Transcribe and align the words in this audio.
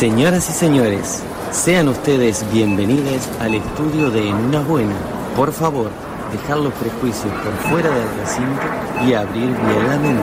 Señoras 0.00 0.48
y 0.48 0.54
señores, 0.54 1.22
sean 1.50 1.86
ustedes 1.88 2.42
bienvenidos 2.50 3.28
al 3.38 3.54
estudio 3.54 4.10
de 4.10 4.30
En 4.30 4.34
una 4.34 4.62
buena. 4.62 4.94
Por 5.36 5.52
favor, 5.52 5.90
dejar 6.32 6.56
los 6.56 6.72
prejuicios 6.72 7.30
por 7.44 7.52
fuera 7.70 7.90
del 7.90 8.08
recinto 8.16 8.62
y 9.06 9.12
abrir 9.12 9.44
bien 9.44 9.88
la 9.88 9.98
mente. 9.98 10.22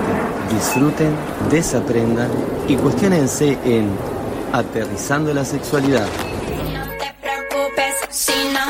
Disfruten, 0.51 1.15
desaprendan 1.51 2.31
y 2.67 2.75
cuestionense 2.75 3.55
en 3.65 3.91
Aterrizando 4.51 5.31
la 5.31 5.45
Sexualidad. 5.45 6.07
No 6.73 6.83
te 6.97 7.13
preocupes 7.21 7.93
si 8.09 8.33
no 8.51 8.65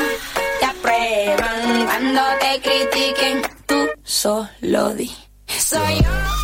te 0.60 0.66
aprueban 0.66 1.86
cuando 1.86 2.20
te 2.38 2.60
critiquen. 2.60 3.42
Tú 3.64 3.88
solo 4.02 4.92
di. 4.92 5.10
Soy 5.46 6.02
yo. 6.02 6.37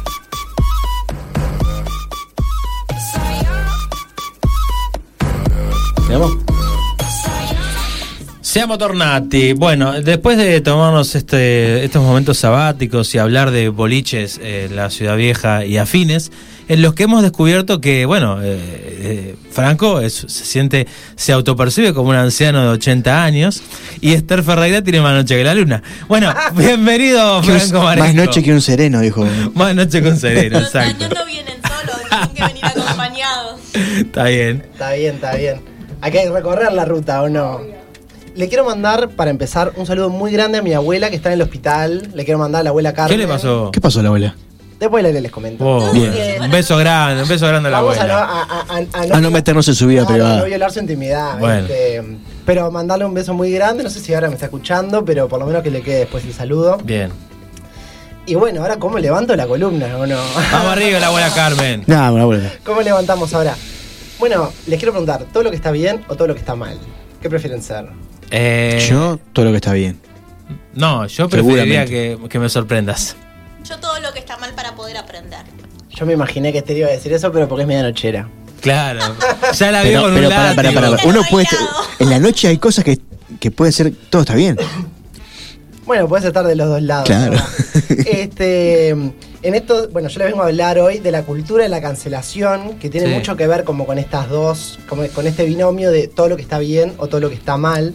Siamo 8.55 8.79
tornati. 8.79 9.53
Bueno, 9.53 10.01
después 10.01 10.39
de 10.39 10.61
tomarnos 10.61 11.17
este, 11.17 11.85
estos 11.85 12.05
momentos 12.05 12.39
sabáticos 12.39 13.13
y 13.13 13.19
hablar 13.19 13.51
de 13.51 13.69
boliches 13.69 14.39
en 14.41 14.77
la 14.77 14.91
ciudad 14.91 15.17
vieja 15.17 15.65
y 15.65 15.77
afines, 15.77 16.31
en 16.69 16.81
los 16.81 16.95
que 16.95 17.03
hemos 17.03 17.23
descubierto 17.25 17.81
que, 17.81 18.07
bueno, 18.07 18.41
eh, 18.45 18.57
eh, 18.57 19.37
Franco 19.51 19.99
es- 20.01 20.15
se 20.29 20.45
siente, 20.45 20.87
se 21.17 21.33
autopercibe 21.33 21.93
como 21.95 22.11
un 22.11 22.15
anciano 22.15 22.63
de 22.63 22.69
80 22.69 23.25
años 23.25 23.61
y 24.01 24.13
Esther 24.13 24.45
Ferreira 24.45 24.83
tiene 24.83 25.01
más 25.01 25.15
noche 25.15 25.37
que 25.37 25.43
la 25.43 25.55
luna. 25.57 25.83
Bueno, 26.07 26.33
bienvenido 26.55 27.41
Que 27.41 27.51
un- 27.51 27.59
Franco 27.61 27.83
Marenco. 27.83 28.07
más 28.07 28.15
noche 28.15 28.41
que 28.45 28.53
un 28.53 28.61
sereno, 28.61 29.01
dijo. 29.01 29.27
Más 29.55 29.75
noche 29.75 30.01
con 30.01 30.17
sereno, 30.17 30.61
Los 30.61 30.69
exacto. 30.69 31.07
años 31.07 31.19
no 31.19 31.27
vienen 31.27 31.55
solos, 31.61 32.01
tienen 32.09 32.35
que 32.37 32.43
venir 32.55 32.65
acompañados. 32.67 33.61
Está 33.99 34.25
bien. 34.27 34.63
Está 34.73 34.93
bien, 34.93 35.15
está 35.17 35.35
bien. 35.35 35.61
Hay 36.01 36.13
que 36.13 36.31
recorrer 36.31 36.73
la 36.73 36.85
ruta, 36.85 37.21
¿o 37.23 37.29
no? 37.29 37.61
Le 38.35 38.49
quiero 38.49 38.65
mandar, 38.65 39.11
para 39.11 39.31
empezar, 39.31 39.73
un 39.77 39.87
saludo 39.87 40.11
muy 40.11 40.33
grande 40.33 40.59
a 40.59 40.63
mi 40.63 40.73
abuela 40.73 41.09
que 41.09 41.17
está 41.17 41.29
en 41.29 41.35
el 41.35 41.43
hospital. 41.43 42.11
Le 42.15 42.25
quiero 42.25 42.39
mandar 42.39 42.61
a 42.61 42.65
la 42.65 42.71
abuela 42.71 42.93
Carmen. 42.93 43.17
¿Qué 43.17 43.19
le 43.25 43.29
pasó? 43.33 43.71
¿Qué 43.73 43.81
pasó, 43.81 44.03
la 44.03 44.09
abuela? 44.09 44.35
Después 44.81 45.05
le- 45.05 45.21
les 45.21 45.31
comento. 45.31 45.65
Oh, 45.65 45.93
Bien. 45.93 46.43
Un 46.43 46.51
beso 46.51 46.77
grande, 46.77 47.23
un 47.23 47.29
beso 47.29 47.47
grande 47.47 47.69
a 47.69 47.73
la 47.73 47.81
Vamos 47.81 47.97
a 47.97 48.07
no, 48.07 48.15
abuela. 48.15 48.43
a, 48.43 48.61
a- 48.75 49.13
a- 49.15 49.17
A 49.17 49.21
no 49.21 49.31
meternos 49.31 49.69
en 49.69 49.75
su 49.77 49.87
vida 49.87 50.01
no, 50.03 50.09
privada. 50.09 50.35
No, 50.35 50.41
no 50.41 50.45
violar 50.47 50.73
su 50.73 50.81
intimidad. 50.81 51.39
Bueno. 51.39 51.61
este, 51.67 52.03
pero 52.45 52.71
mandarle 52.73 53.05
un 53.05 53.15
beso 53.15 53.33
muy 53.35 53.53
grande. 53.53 53.85
No 53.85 53.89
sé 53.91 54.01
si 54.01 54.13
ahora 54.13 54.27
me 54.29 54.35
está 54.35 54.47
escuchando, 54.47 55.05
pero 55.05 55.29
por 55.29 55.39
lo 55.39 55.47
menos 55.47 55.63
que 55.63 55.71
le 55.71 55.81
quede 55.83 55.99
después 56.01 56.25
el 56.25 56.35
saludo. 56.35 56.79
Bien. 56.83 57.13
Y 58.27 58.35
bueno, 58.35 58.63
ahora, 58.63 58.79
¿cómo 58.79 58.99
levanto 58.99 59.37
la 59.37 59.47
columna 59.47 59.97
o 59.97 60.07
no? 60.07 60.17
Vamos 60.51 60.73
arriba 60.73 60.99
la 60.99 61.07
abuela 61.07 61.31
Carmen. 61.33 61.85
Nada, 61.87 62.11
una 62.11 62.23
abuela. 62.25 62.51
¿Cómo 62.65 62.83
levantamos 62.83 63.33
ahora? 63.33 63.55
Bueno, 64.19 64.51
les 64.67 64.79
quiero 64.81 64.91
preguntar, 64.93 65.25
¿todo 65.33 65.45
lo 65.45 65.51
que 65.51 65.57
está 65.57 65.71
bien 65.71 66.05
o 66.09 66.17
todo 66.17 66.27
lo 66.27 66.35
que 66.35 66.41
está 66.41 66.57
mal? 66.57 66.77
¿Qué 67.23 67.31
prefieren 67.31 67.63
ser? 67.63 67.87
Eh, 68.31 68.87
Yo, 68.89 69.19
todo 69.33 69.45
lo 69.47 69.51
que 69.51 69.57
está 69.57 69.73
bien. 69.73 69.99
No, 70.75 71.07
yo 71.07 71.29
preferiría 71.29 71.85
que, 71.87 71.91
Seguramente. 72.11 72.29
que 72.29 72.39
me 72.39 72.49
sorprendas. 72.49 73.17
Yo 73.69 73.79
todo 73.79 73.99
lo 74.01 74.13
que 74.13 74.19
está 74.19 74.37
mal 74.39 74.53
para 74.55 74.75
poder 74.75 74.97
aprender. 74.97 75.41
Yo 75.91 76.05
me 76.07 76.13
imaginé 76.13 76.53
que 76.53 76.59
este 76.59 76.75
iba 76.77 76.89
a 76.89 76.91
decir 76.93 77.13
eso, 77.13 77.31
pero 77.33 77.49
porque 77.49 77.63
es 77.63 77.69
medianochera. 77.69 78.29
Claro. 78.61 79.01
Ya 79.59 79.71
la 79.71 79.83
vi 79.83 79.91
Pero, 79.91 80.03
con 80.03 80.11
un 80.11 80.17
pero 80.17 80.29
para, 80.31 80.55
para, 80.55 80.73
para, 80.73 80.91
látigo. 80.91 81.11
Uno 81.11 81.21
puede. 81.31 81.47
En 82.01 82.11
la 82.11 82.19
noche 82.19 82.49
hay 82.49 82.59
cosas 82.59 82.85
que, 82.85 82.99
que 83.39 83.51
pueden 83.51 83.73
ser. 83.73 83.93
Todo 84.11 84.23
está 84.23 84.35
bien. 84.35 84.57
Bueno, 85.87 86.09
puedes 86.09 86.25
estar 86.27 86.45
de 86.47 86.57
los 86.57 86.67
dos 86.69 86.83
lados. 86.83 87.07
Claro. 87.07 87.35
¿no? 87.35 87.43
Este, 88.07 88.89
en 88.89 89.15
esto, 89.43 89.89
bueno, 89.91 90.09
yo 90.09 90.19
les 90.19 90.29
vengo 90.29 90.43
a 90.43 90.47
hablar 90.47 90.79
hoy 90.79 90.99
de 90.99 91.11
la 91.11 91.23
cultura 91.23 91.63
de 91.63 91.69
la 91.69 91.81
cancelación, 91.83 92.79
que 92.79 92.89
tiene 92.89 93.09
Sí. 93.09 93.13
mucho 93.15 93.37
que 93.37 93.47
ver 93.47 93.65
como 93.65 93.87
con 93.87 93.99
estas 93.99 94.29
dos, 94.31 94.79
como 94.89 95.07
con 95.09 95.27
este 95.27 95.45
binomio 95.45 95.91
de 95.91 96.09
todo 96.09 96.29
lo 96.29 96.37
que 96.37 96.43
está 96.43 96.59
bien 96.59 96.95
o 96.97 97.07
todo 97.09 97.21
lo 97.21 97.29
que 97.29 97.35
está 97.37 97.57
mal. 97.59 97.95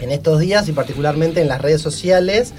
En 0.00 0.10
estos 0.10 0.40
días 0.40 0.68
y 0.68 0.72
particularmente 0.72 1.40
en 1.40 1.48
las 1.48 1.60
redes 1.60 1.80
sociales, 1.80 2.52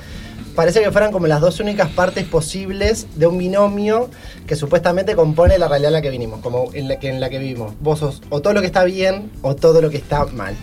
parece 0.55 0.81
que 0.81 0.91
fueran 0.91 1.11
como 1.11 1.27
las 1.27 1.39
dos 1.39 1.59
únicas 1.59 1.89
partes 1.89 2.25
posibles 2.25 3.07
de 3.15 3.27
un 3.27 3.37
binomio 3.37 4.09
que 4.47 4.55
supuestamente 4.55 5.15
compone 5.15 5.57
la 5.59 5.67
realidad 5.67 5.89
en 5.89 5.93
la 5.93 6.01
que 6.01 6.09
vinimos, 6.09 6.39
como 6.41 6.71
en 6.73 6.87
la 6.87 6.97
que, 6.97 7.09
en 7.09 7.19
la 7.19 7.29
que 7.29 7.37
vivimos. 7.37 7.73
Vos 7.79 7.99
sos 7.99 8.21
o 8.29 8.41
todo 8.41 8.53
lo 8.53 8.61
que 8.61 8.67
está 8.67 8.83
bien 8.83 9.31
o 9.43 9.55
todo 9.55 9.81
lo 9.81 9.89
que 9.89 9.97
está 9.97 10.25
mal. 10.25 10.55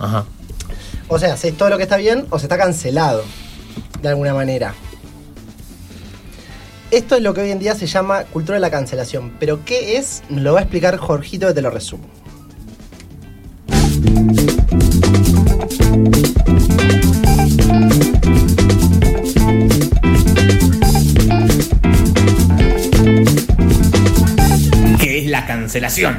Ajá. 0.00 0.26
O 1.08 1.18
sea, 1.18 1.36
se 1.36 1.48
es 1.48 1.56
todo 1.56 1.70
lo 1.70 1.76
que 1.76 1.84
está 1.84 1.96
bien 1.96 2.26
o 2.30 2.38
se 2.38 2.46
está 2.46 2.58
cancelado, 2.58 3.22
de 4.02 4.08
alguna 4.08 4.34
manera. 4.34 4.74
Esto 6.90 7.16
es 7.16 7.22
lo 7.22 7.34
que 7.34 7.42
hoy 7.42 7.50
en 7.50 7.58
día 7.58 7.74
se 7.74 7.86
llama 7.86 8.24
cultura 8.24 8.56
de 8.56 8.60
la 8.60 8.70
cancelación. 8.70 9.36
Pero 9.38 9.64
¿qué 9.64 9.96
es? 9.96 10.22
Nos 10.28 10.42
lo 10.42 10.52
va 10.54 10.60
a 10.60 10.62
explicar 10.62 10.96
Jorgito, 10.96 11.46
que 11.46 11.54
te 11.54 11.62
lo 11.62 11.70
resumo. 11.70 12.04
Damn. 25.80 26.16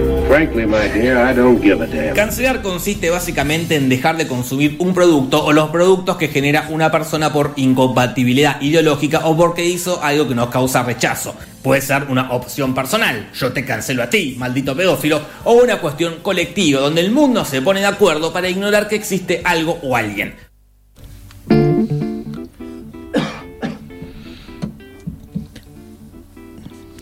Cancelar 2.16 2.62
consiste 2.62 3.10
básicamente 3.10 3.76
en 3.76 3.90
dejar 3.90 4.18
de 4.18 4.28
consumir 4.28 4.76
un 4.80 4.94
producto 4.94 5.44
o 5.44 5.54
los 5.54 5.70
productos 5.70 6.18
que 6.18 6.28
genera 6.28 6.68
una 6.70 6.92
persona 6.92 7.32
por 7.32 7.54
incompatibilidad 7.56 8.62
ideológica 8.62 9.22
o 9.26 9.36
porque 9.36 9.66
hizo 9.66 10.04
algo 10.04 10.28
que 10.28 10.36
nos 10.36 10.50
causa 10.50 10.84
rechazo. 10.84 11.36
Puede 11.64 11.82
ser 11.82 12.04
una 12.10 12.32
opción 12.32 12.74
personal, 12.74 13.30
yo 13.34 13.52
te 13.52 13.66
cancelo 13.66 14.04
a 14.04 14.10
ti, 14.10 14.36
maldito 14.38 14.76
pedófilo, 14.76 15.22
o 15.44 15.54
una 15.54 15.80
cuestión 15.80 16.18
colectiva 16.22 16.80
donde 16.80 17.02
el 17.02 17.12
mundo 17.12 17.44
se 17.44 17.62
pone 17.62 17.82
de 17.82 17.88
acuerdo 17.88 18.32
para 18.32 18.48
ignorar 18.48 18.88
que 18.88 18.96
existe 18.96 19.42
algo 19.44 19.80
o 19.82 19.96
alguien. 19.96 20.47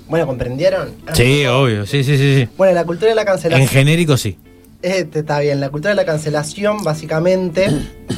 Bueno, 0.07 0.27
¿comprendieron? 0.27 0.89
Sí, 1.13 1.45
obvio. 1.45 1.85
Sí, 1.85 2.03
sí, 2.03 2.17
sí. 2.17 2.35
sí. 2.41 2.49
Bueno, 2.57 2.73
la 2.73 2.83
cultura 2.85 3.09
de 3.09 3.16
la 3.16 3.21
En 3.21 3.27
cancelación. 3.27 3.67
genérico 3.67 4.17
sí. 4.17 4.38
Este 4.81 5.19
está 5.19 5.39
bien. 5.39 5.59
La 5.59 5.69
cultura 5.69 5.89
de 5.91 5.95
la 5.95 6.05
cancelación, 6.05 6.83
básicamente, 6.83 7.67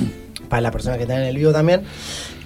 para 0.50 0.62
la 0.62 0.72
persona 0.72 0.98
que 0.98 1.04
está 1.04 1.16
en 1.16 1.24
el 1.24 1.38
vivo 1.38 1.52
también, 1.54 1.84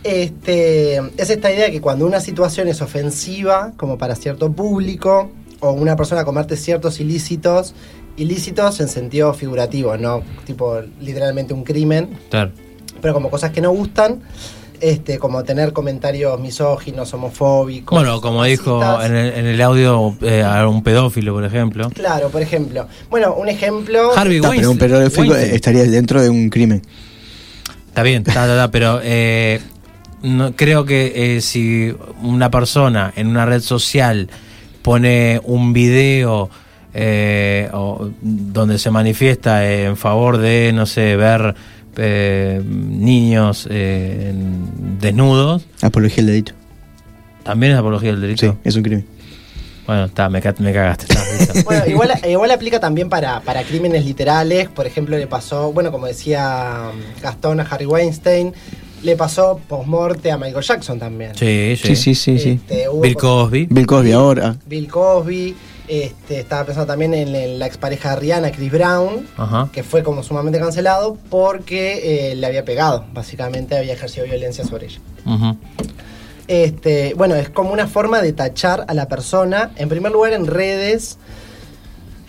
este, 0.04 0.98
es 1.18 1.30
esta 1.30 1.52
idea 1.52 1.66
de 1.66 1.72
que 1.72 1.82
cuando 1.82 2.06
una 2.06 2.20
situación 2.20 2.68
es 2.68 2.82
ofensiva, 2.82 3.74
como 3.78 3.98
para 3.98 4.16
cierto 4.16 4.52
público, 4.52 5.32
o 5.60 5.72
una 5.72 5.96
persona 5.96 6.24
comete 6.26 6.58
ciertos 6.58 7.00
ilícitos, 7.00 7.74
ilícitos 8.18 8.80
en 8.80 8.88
sentido 8.90 9.34
figurativo, 9.34 9.96
no 9.98 10.24
tipo 10.46 10.82
literalmente 11.00 11.54
un 11.54 11.64
crimen, 11.64 12.10
Claro. 12.30 12.52
pero 13.02 13.14
como 13.14 13.30
cosas 13.30 13.52
que 13.52 13.62
no 13.62 13.72
gustan, 13.72 14.22
este, 14.82 15.18
como 15.20 15.44
tener 15.44 15.72
comentarios 15.74 16.40
misóginos, 16.40 17.14
homofóbicos. 17.14 17.96
Bueno, 17.98 18.20
como 18.20 18.44
dijo 18.44 18.82
en 19.02 19.16
el, 19.16 19.34
en 19.34 19.46
el 19.46 19.62
audio 19.62 20.16
eh, 20.22 20.42
a 20.44 20.68
un 20.68 20.84
pedófilo, 20.84 21.34
por 21.34 21.46
ejemplo. 21.46 21.90
Claro, 21.92 22.30
por 22.30 22.42
ejemplo. 22.42 22.88
Bueno, 23.10 23.34
un 23.36 23.48
ejemplo. 23.48 24.12
Harvey 24.16 24.38
Está, 24.38 24.50
pero 24.50 24.70
un 24.72 24.78
Weinstein- 24.78 24.80
pedófilo 24.80 25.34
Weinstein. 25.34 25.56
estaría 25.56 25.84
dentro 25.84 26.22
de 26.22 26.30
un 26.30 26.50
crimen. 26.50 26.82
Está 27.88 28.04
bien, 28.04 28.20
está, 28.26 28.32
está, 28.32 28.46
está, 28.54 28.72
pero 28.72 29.00
eh, 29.04 29.60
no, 30.24 30.56
creo 30.56 30.86
que 30.86 31.36
eh, 31.38 31.42
si 31.42 31.94
una 32.22 32.50
persona 32.50 33.14
en 33.16 33.28
una 33.28 33.46
red 33.46 33.62
social 33.62 34.30
pone 34.82 35.40
un 35.44 35.74
video 35.74 36.50
eh, 36.94 37.70
o- 37.74 38.10
donde 38.22 38.78
se 38.80 38.92
manifiesta 38.92 39.70
en 39.72 39.96
favor 39.98 40.38
de, 40.38 40.72
no 40.74 40.86
sé, 40.86 41.16
ver 41.16 41.56
eh, 41.98 42.62
niños 42.66 43.68
eh, 43.70 44.34
desnudos, 45.00 45.66
Apología 45.82 46.18
del 46.18 46.28
delito. 46.28 46.54
también 47.44 47.74
es 47.74 47.80
apología 47.80 48.12
del 48.12 48.22
delito. 48.22 48.52
Sí, 48.52 48.58
es 48.64 48.76
un 48.76 48.84
crimen. 48.84 49.06
Bueno, 49.88 50.06
está, 50.06 50.30
me, 50.30 50.40
me 50.60 50.74
cagaste. 50.74 51.06
está. 51.12 51.62
Bueno, 51.66 51.86
igual, 51.88 52.12
igual 52.30 52.52
aplica 52.52 52.80
también 52.80 53.10
para, 53.10 53.42
para 53.42 53.64
crímenes 53.64 54.06
literales. 54.06 54.70
Por 54.70 54.86
ejemplo, 54.88 55.18
le 55.18 55.28
pasó, 55.28 55.74
bueno, 55.74 55.92
como 55.92 56.06
decía 56.08 56.92
um, 56.94 57.22
Gastón 57.22 57.60
a 57.60 57.64
Harry 57.64 57.86
Weinstein, 57.88 58.54
le 59.04 59.16
pasó 59.16 59.60
post-morte 59.68 60.32
a 60.32 60.38
Michael 60.38 60.64
Jackson 60.64 61.00
también. 61.00 61.32
Sí, 61.36 61.76
Sí, 61.82 61.96
sí, 61.96 62.16
sí, 62.16 62.38
sí. 62.40 62.50
Este, 62.52 62.86
Bill 63.02 63.16
Cosby. 63.16 63.68
Bill 63.70 63.88
Cosby 63.88 64.12
ahora. 64.12 64.56
Bill 64.66 64.88
Cosby. 64.88 65.56
Este, 65.92 66.40
estaba 66.40 66.64
pensando 66.64 66.88
también 66.88 67.14
en, 67.14 67.36
en 67.36 67.60
la 67.60 67.66
expareja 67.66 68.12
de 68.12 68.16
Rihanna, 68.22 68.52
Chris 68.54 68.72
Brown, 68.72 69.28
Ajá. 69.36 69.68
que 69.74 69.84
fue 69.84 70.04
como 70.04 70.24
sumamente 70.24 70.58
cancelado 70.58 71.18
porque 71.30 72.32
eh, 72.32 72.36
le 72.36 72.48
había 72.48 72.64
pegado. 72.64 73.04
Básicamente 73.12 73.78
había 73.78 73.92
ejercido 73.92 74.26
violencia 74.26 74.64
sobre 74.64 74.86
ella. 74.86 75.02
Este, 76.48 77.14
bueno, 77.16 77.36
es 77.36 77.50
como 77.50 77.74
una 77.74 77.88
forma 77.88 78.22
de 78.22 78.32
tachar 78.32 78.86
a 78.88 78.94
la 78.94 79.10
persona. 79.10 79.72
En 79.76 79.90
primer 79.90 80.14
lugar, 80.14 80.32
en 80.32 80.48
redes. 80.48 81.18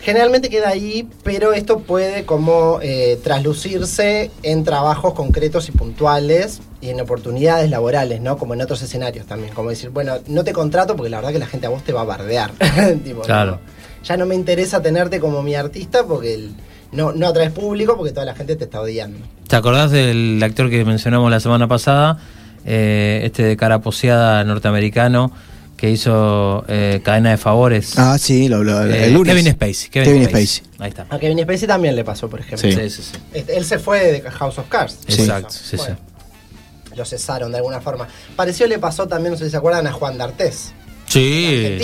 Generalmente 0.03 0.49
queda 0.49 0.69
ahí, 0.69 1.07
pero 1.23 1.53
esto 1.53 1.79
puede 1.79 2.25
como 2.25 2.79
eh, 2.81 3.17
traslucirse 3.23 4.31
en 4.43 4.63
trabajos 4.65 5.13
concretos 5.13 5.69
y 5.69 5.71
puntuales. 5.71 6.61
y 6.81 6.89
en 6.89 6.99
oportunidades 6.99 7.69
laborales, 7.69 8.19
¿no? 8.19 8.37
Como 8.37 8.53
en 8.53 8.61
otros 8.61 8.81
escenarios 8.81 9.25
también. 9.25 9.53
Como 9.53 9.69
decir, 9.69 9.89
bueno, 9.91 10.15
no 10.27 10.43
te 10.43 10.51
contrato 10.51 10.97
porque 10.97 11.09
la 11.09 11.17
verdad 11.17 11.31
que 11.31 11.39
la 11.39 11.45
gente 11.47 11.67
a 11.67 11.69
vos 11.69 11.81
te 11.83 11.93
va 11.93 12.01
a 12.01 12.03
bardear. 12.03 12.51
Tipo, 13.05 13.21
Claro. 13.21 13.51
no, 13.51 13.59
ya 14.03 14.17
no 14.17 14.25
me 14.25 14.35
interesa 14.35 14.81
tenerte 14.81 15.21
como 15.21 15.41
mi 15.41 15.55
artista 15.55 16.05
porque 16.05 16.33
el- 16.33 16.51
no, 16.91 17.13
no 17.13 17.27
atraes 17.27 17.51
público 17.51 17.95
porque 17.95 18.11
toda 18.11 18.25
la 18.25 18.35
gente 18.35 18.57
te 18.57 18.65
está 18.65 18.81
odiando. 18.81 19.17
¿Te 19.47 19.55
acordás 19.55 19.91
del 19.91 20.41
actor 20.43 20.69
que 20.69 20.83
mencionamos 20.83 21.31
la 21.31 21.39
semana 21.39 21.67
pasada? 21.69 22.17
Eh, 22.65 23.21
este 23.23 23.43
de 23.43 23.55
cara 23.57 23.79
poseada 23.79 24.43
norteamericano 24.43 25.31
que 25.83 25.89
hizo 25.89 26.63
eh, 26.69 27.01
Cadena 27.03 27.31
de 27.31 27.37
Favores. 27.37 27.99
Ah, 27.99 28.17
sí, 28.17 28.47
lo 28.47 28.55
habló 28.55 28.85
Eh, 28.85 29.03
el 29.07 29.13
lunes. 29.15 29.35
Kevin 29.35 29.51
Spacey. 29.51 29.89
Kevin, 29.89 30.07
Kevin 30.13 30.23
Spacey. 30.29 30.47
Spacey. 30.47 30.71
Ahí 30.79 30.89
está. 30.91 31.05
A 31.09 31.19
Kevin 31.19 31.39
Spacey 31.43 31.67
también 31.67 31.93
le 31.93 32.05
pasó, 32.05 32.29
por 32.29 32.39
ejemplo. 32.39 32.59
Sí. 32.59 32.71
Sí, 32.73 32.89
sí, 32.89 33.01
sí. 33.11 33.17
Este, 33.33 33.57
él 33.57 33.65
se 33.65 33.79
fue 33.79 34.13
de 34.13 34.21
House 34.31 34.59
of 34.59 34.69
Cards. 34.69 34.97
Sí. 35.05 35.23
Exacto, 35.23 35.49
sí, 35.49 35.75
Bueno, 35.75 35.97
sí. 36.87 36.95
Lo 36.95 37.03
cesaron 37.03 37.51
de 37.51 37.57
alguna 37.57 37.81
forma. 37.81 38.07
Parecido 38.37 38.69
le 38.69 38.79
pasó 38.79 39.09
también, 39.09 39.33
no 39.33 39.37
sé 39.37 39.43
si 39.43 39.51
se 39.51 39.57
acuerdan, 39.57 39.85
a 39.85 39.91
Juan 39.91 40.17
D'Artés. 40.17 40.71
Sí, 41.13 41.77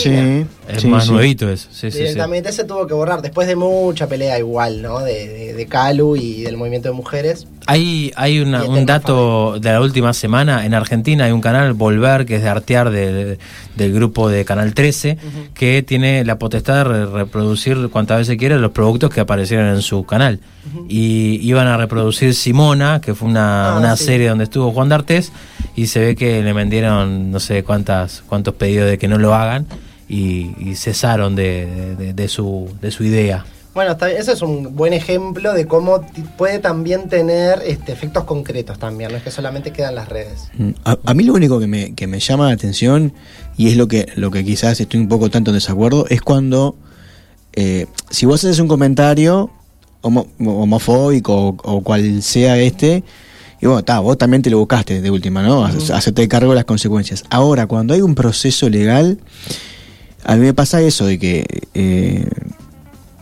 es 0.68 0.82
sí, 0.82 0.88
más 0.88 1.06
sí. 1.06 1.12
nuevito 1.12 1.50
eso. 1.50 1.68
Sí, 1.72 1.90
sí, 1.90 1.92
sí. 1.92 1.98
Directamente 2.00 2.52
se 2.52 2.64
tuvo 2.64 2.86
que 2.88 2.94
borrar 2.94 3.22
después 3.22 3.48
de 3.48 3.56
mucha 3.56 4.08
pelea 4.08 4.38
igual, 4.40 4.82
¿no? 4.82 5.00
De, 5.00 5.28
de, 5.28 5.54
de 5.54 5.66
Calu 5.68 6.16
y 6.16 6.42
del 6.42 6.58
movimiento 6.58 6.90
de 6.90 6.96
mujeres. 6.96 7.48
Hay, 7.68 8.12
hay 8.16 8.40
una- 8.40 8.64
el 8.64 8.70
un 8.70 8.86
dato 8.86 9.60
de 9.60 9.72
la 9.72 9.82
última 9.82 10.14
semana. 10.14 10.66
En 10.66 10.74
Argentina 10.74 11.26
hay 11.26 11.32
un 11.32 11.42
canal, 11.42 11.74
Volver, 11.74 12.26
que 12.26 12.38
es 12.38 12.42
de 12.42 12.50
Artear, 12.50 12.90
de- 12.90 13.38
del 13.76 13.94
grupo 13.94 14.30
de 14.30 14.44
Canal 14.46 14.74
13, 14.74 15.18
que 15.54 15.84
tiene 15.84 16.26
la 16.26 16.40
potestad 16.40 16.78
de 16.78 16.84
re- 16.86 17.06
reproducir 17.06 17.90
cuantas 17.92 18.18
veces 18.20 18.38
quiere 18.38 18.58
los 18.58 18.72
productos 18.72 19.12
que 19.14 19.20
aparecieron 19.22 19.68
en 19.68 19.82
su 19.82 20.04
canal. 20.06 20.40
Y 20.88 21.40
iban 21.42 21.68
a 21.68 21.78
reproducir 21.78 22.34
Simona, 22.36 23.00
que 23.02 23.14
fue 23.16 23.28
una, 23.28 23.76
Ah, 23.76 23.80
una 23.80 23.96
sí. 23.96 24.06
serie 24.06 24.30
donde 24.30 24.44
estuvo 24.46 24.72
Juan 24.72 24.90
D'Artés, 24.90 25.32
y 25.76 25.88
se 25.88 26.00
ve 26.00 26.16
que 26.16 26.42
le 26.44 26.54
vendieron 26.54 27.32
no 27.32 27.40
sé 27.40 27.64
cuántas 27.64 28.22
cuántos 28.28 28.56
pedidos 28.56 28.90
de 28.90 28.98
que 28.98 29.08
no 29.08 29.18
lo 29.20 29.34
hagan, 29.36 29.68
y, 30.08 30.56
y 30.60 30.76
cesaron 30.76 31.36
de, 31.36 31.96
de- 31.98 32.14
de 32.14 32.28
su, 32.28 32.70
de 32.82 32.90
su 32.92 33.04
idea. 33.04 33.46
Bueno, 33.76 33.96
ese 34.08 34.32
es 34.34 34.42
un 34.42 34.76
buen 34.76 34.94
ejemplo 34.94 35.54
de 35.54 35.68
cómo 35.68 36.02
puede 36.38 36.58
también 36.60 37.08
tener 37.08 37.62
este, 37.66 37.92
efectos 37.92 38.24
concretos 38.24 38.80
también, 38.80 39.12
no 39.12 39.18
es 39.18 39.24
que 39.24 39.30
solamente 39.32 39.72
quedan 39.72 39.94
las 39.96 40.10
redes. 40.10 40.50
Mm, 40.58 40.72
A, 40.84 40.98
a 41.06 41.14
mí 41.14 41.24
lo 41.24 41.34
único 41.34 41.60
que 41.60 41.68
me, 41.68 41.94
que 41.94 42.08
me 42.08 42.20
llama 42.20 42.48
la 42.48 42.54
atención, 42.54 43.14
y 43.56 43.70
es 43.70 43.78
lo 43.78 43.88
que, 43.88 44.08
lo 44.16 44.32
que 44.32 44.44
quizás 44.44 44.80
estoy 44.80 45.00
un 45.00 45.08
poco 45.08 45.30
tanto 45.30 45.52
en 45.52 45.56
desacuerdo, 45.56 46.08
es 46.10 46.22
cuando, 46.22 46.76
eh, 47.54 47.86
si 48.10 48.26
vos 48.26 48.44
haces 48.44 48.60
un 48.60 48.68
comentario 48.68 49.52
homo- 50.02 50.28
homofóbico 50.40 51.36
o, 51.50 51.58
o 51.64 51.82
cual 51.82 52.24
sea 52.24 52.58
este, 52.58 53.04
y 53.62 53.68
bueno, 53.68 54.02
vos 54.02 54.18
también 54.18 54.42
te 54.42 54.50
lo 54.50 54.58
buscaste 54.60 55.02
de 55.02 55.12
última, 55.12 55.42
¿no? 55.44 55.66
Hace- 55.66 55.94
Hacerte 55.94 56.28
cargo 56.28 56.52
de 56.52 56.56
las 56.56 56.66
consecuencias. 56.66 57.24
Ahora, 57.30 57.68
cuando 57.68 57.94
hay 57.94 58.02
un 58.02 58.16
proceso 58.16 58.70
legal, 58.70 59.20
a 60.24 60.36
mí 60.36 60.42
me 60.46 60.54
pasa 60.54 60.82
eso 60.82 61.06
de 61.06 61.18
que 61.20 61.46
eh, 61.74 62.28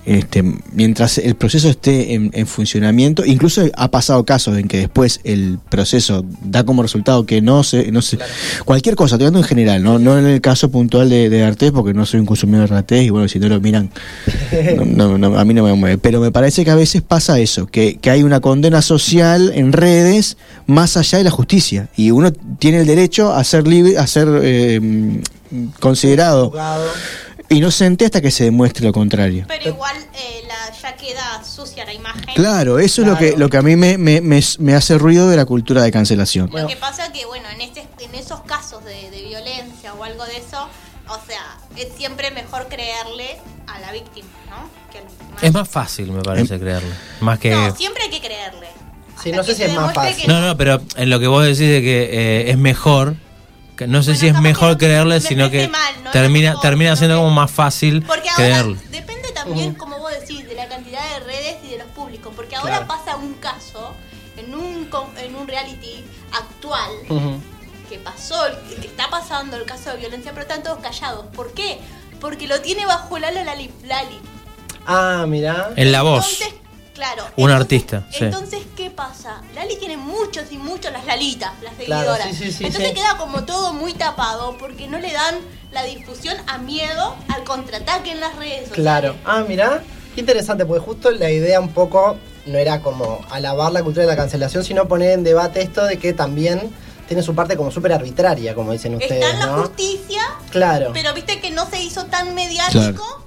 este, 0.07 0.42
mientras 0.71 1.18
el 1.18 1.36
proceso 1.36 1.68
esté 1.68 2.13
en, 2.13 2.31
en 2.33 2.48
funcionamiento, 2.48 3.25
incluso 3.25 3.63
ha 3.75 3.92
pasado 3.92 4.24
casos 4.24 4.57
en 4.57 4.69
que 4.69 4.77
después 4.77 5.19
el 5.25 5.59
proceso 5.69 6.24
da 6.42 6.63
como 6.63 6.81
resultado 6.81 7.25
que 7.25 7.42
no 7.42 7.62
se, 7.62 7.92
no 7.92 8.01
se 8.01 8.18
cualquier 8.63 8.95
cosa, 8.95 9.15
estoy 9.15 9.25
hablando 9.25 9.39
en 9.39 9.50
general, 9.50 9.83
no, 9.83 10.00
no 10.00 10.18
en 10.18 10.25
el 10.25 10.39
caso 10.39 10.71
puntual 10.71 11.09
de, 11.09 11.30
de 11.30 11.44
Artés, 11.44 11.74
porque 11.74 11.94
no 11.94 12.06
soy 12.06 12.21
un 12.21 12.25
consumidor 12.25 12.69
de 12.69 12.77
Artés 12.77 13.04
y 13.04 13.09
bueno, 13.09 13.27
si 13.27 13.38
no 13.38 13.50
lo 13.50 13.59
miran, 13.59 13.92
no, 14.77 15.18
no, 15.18 15.18
no, 15.18 15.38
a 15.38 15.44
mí 15.44 15.54
no 15.54 15.65
me 15.65 15.74
mueve, 15.74 15.98
pero 15.98 16.21
me 16.21 16.31
parece 16.31 16.63
que 16.63 16.71
a 16.71 16.75
veces 16.75 17.01
pasa 17.01 17.38
eso, 17.42 17.68
que, 17.68 17.98
que 17.98 18.10
hay 18.10 18.24
una 18.24 18.39
condena 18.39 18.81
social 18.81 19.51
en 19.53 19.74
redes 19.74 20.38
más 20.68 20.95
allá 20.95 21.18
de 21.18 21.25
la 21.25 21.31
justicia 21.31 21.89
y 21.98 22.12
uno 22.12 22.31
tiene 22.31 22.80
el 22.80 22.88
derecho 22.88 23.33
a 23.33 23.44
ser 23.44 23.68
libre, 23.68 23.98
a 23.98 24.07
ser 24.07 24.30
eh, 24.42 25.21
considerado 25.81 26.51
Juzgado. 26.51 26.86
Inocente 27.50 28.06
hasta 28.06 28.22
que 28.22 28.32
se 28.32 28.44
demuestre 28.46 28.86
lo 28.86 28.92
contrario. 28.94 29.46
Pero 29.48 29.70
igual 29.70 29.96
eh, 30.14 30.44
la, 30.48 30.76
ya 30.78 30.96
queda 30.96 31.44
sucia 31.44 31.86
la 31.86 31.94
imagen. 31.94 32.34
Claro, 32.36 32.80
eso 32.80 33.02
es 33.02 33.08
lo 33.08 33.18
que, 33.18 33.28
Claro. 33.28 33.40
lo 33.40 33.50
que 33.50 33.58
a 33.58 33.62
mí 33.62 33.76
me, 33.76 33.98
me, 33.98 34.22
me, 34.22 34.42
me 34.60 34.74
hace 34.74 34.98
ruido 34.98 35.30
de 35.30 35.38
la 35.38 35.46
cultura 35.46 35.82
de 35.82 35.92
cancelación. 35.92 36.50
Lo 36.54 36.68
que 36.68 36.76
pasa 36.76 37.12
que, 37.12 37.26
bueno, 37.26 37.48
en, 37.50 37.62
este, 37.62 37.88
en 38.00 38.16
esos 38.16 38.42
casos 38.42 38.84
de, 38.84 39.10
de 39.12 39.22
violencia 39.24 39.94
o 39.94 40.04
algo 40.04 40.26
de 40.26 40.38
eso, 40.38 40.68
o 41.10 41.18
sea, 41.26 41.58
es 41.78 41.88
siempre 41.96 42.32
mejor 42.32 42.68
creerle 42.68 43.38
a 43.68 43.80
la 43.80 43.92
víctima, 43.92 44.28
¿no? 44.50 44.70
Que. 44.92 45.02
Es 45.46 45.54
más 45.54 45.70
fácil, 45.70 46.12
me 46.12 46.22
parece, 46.22 46.60
creerle. 46.60 46.90
Más 47.22 47.40
que... 47.40 47.52
No, 47.52 47.76
siempre 47.76 48.04
hay 48.04 48.10
que 48.10 48.20
creerle. 48.20 48.68
Sí, 49.24 49.32
no 49.32 49.44
sé 49.44 49.56
si 49.56 49.64
es 49.64 49.74
más 49.74 49.94
fácil. 49.94 50.24
que 50.24 50.28
No, 50.28 50.42
no, 50.42 50.58
pero 50.58 50.82
en 50.96 51.10
lo 51.10 51.20
que 51.20 51.28
vos 51.28 51.44
decís 51.44 51.60
de 51.60 51.82
que 51.82 52.04
eh, 52.12 52.52
es 52.52 52.58
mejor, 52.58 53.16
no 53.85 54.01
sé 54.01 54.12
Bueno, 54.12 54.19
si 54.21 54.27
es 54.27 54.41
mejor 54.41 54.77
creerle, 54.77 55.19
sino 55.19 55.51
que 55.51 55.68
mal, 55.68 56.03
no 56.03 56.12
termina 56.12 56.56
termina 56.62 56.95
siendo 56.95 57.18
como 57.18 57.29
más 57.31 57.51
fácil 57.51 58.01
Porque 58.03 58.29
ahora 58.29 58.63
depende 58.89 59.31
también, 59.33 59.75
como 59.75 60.00
vos 60.00 60.12
decís, 60.19 60.47
de 60.47 60.56
la 60.56 60.68
cantidad 60.68 61.01
de 61.13 61.25
redes 61.25 61.57
y 61.63 61.68
de 61.71 61.77
los 61.79 61.88
públicos. 61.88 62.33
Porque 62.35 62.56
ahora 62.56 62.77
Claro. 62.85 62.88
pasa 62.88 63.15
un 63.18 63.33
caso 63.35 63.94
en 64.38 64.56
un, 64.56 64.89
en 65.18 65.35
un 65.35 65.47
reality 65.47 66.03
actual 66.31 66.89
que 67.89 68.00
pasó, 68.00 68.45
el- 68.47 68.79
que 68.81 68.88
está 68.88 69.09
pasando 69.09 69.56
el 69.57 69.63
caso 69.65 69.91
de 69.91 69.97
violencia, 69.97 70.31
pero 70.31 70.41
están 70.44 70.63
todos 70.63 70.79
callados. 70.79 71.25
¿Por 71.35 71.53
qué? 71.53 71.77
Porque 72.19 72.47
lo 72.47 72.59
tiene 72.62 72.85
bajo 72.85 73.15
el 73.18 73.24
ala 73.25 73.44
Lali. 73.44 73.71
Lali. 73.85 74.19
Ah, 74.85 75.25
mirá. 75.27 75.71
En 75.75 75.91
la 75.91 76.01
voz. 76.01 76.41
Entonces, 76.41 76.59
claro. 76.98 77.24
Un 77.38 77.50
entonces- 77.52 77.56
artista, 77.62 78.04
sí. 78.12 78.26
Entonces, 78.26 78.60
¿qué 78.76 78.90
pasa? 78.92 79.42
Lali 79.56 79.78
tiene 79.78 79.96
muchos 79.98 80.52
y 80.52 80.58
muchos 80.58 80.92
las 80.92 81.06
Lalitas, 81.06 81.52
las 81.64 81.74
Claro, 81.76 82.14
seguidoras. 82.16 82.38
sí, 82.38 82.46
sí, 82.46 82.52
sí, 82.52 82.64
entonces 82.66 82.90
sí. 82.90 82.96
queda 82.96 83.18
como 83.18 83.44
todo 83.46 83.72
muy 83.74 83.94
tapado 83.94 84.58
porque 84.58 84.88
no 84.88 84.98
le 84.98 85.14
dan 85.14 85.36
la 85.72 85.84
difusión 85.84 86.36
a 86.48 86.58
miedo 86.58 87.16
al 87.30 87.44
contraataque 87.44 88.12
en 88.12 88.20
las 88.20 88.36
redes 88.36 88.68
sociales. 88.70 88.74
Claro. 88.74 89.16
Ah, 89.26 89.44
mirá. 89.48 89.84
Qué 90.16 90.22
interesante, 90.22 90.66
porque 90.66 90.84
justo 90.84 91.12
la 91.12 91.30
idea 91.30 91.60
un 91.60 91.70
poco 91.70 92.18
no 92.48 92.58
era 92.58 92.82
como 92.82 93.24
alabar 93.30 93.72
la 93.72 93.84
cultura 93.84 94.04
de 94.06 94.12
la 94.12 94.16
cancelación, 94.18 94.64
sino 94.64 94.88
poner 94.88 95.12
en 95.12 95.24
debate 95.24 95.62
esto 95.62 95.86
de 95.86 96.00
que 96.00 96.14
también 96.14 96.72
tiene 97.08 97.22
su 97.22 97.36
parte 97.36 97.56
como 97.56 97.70
súper 97.72 97.94
arbitraria, 97.94 98.56
como 98.56 98.72
dicen 98.74 98.96
ustedes, 98.96 99.24
Está 99.24 99.30
en 99.34 99.40
la 99.40 99.46
¿no? 99.46 99.62
justicia, 99.62 100.22
Claro. 100.50 100.90
pero 100.94 101.14
viste 101.14 101.40
que 101.40 101.52
no 101.52 101.70
se 101.70 101.82
hizo 101.84 102.06
tan 102.06 102.34
mediático. 102.34 102.80
Claro. 102.82 103.26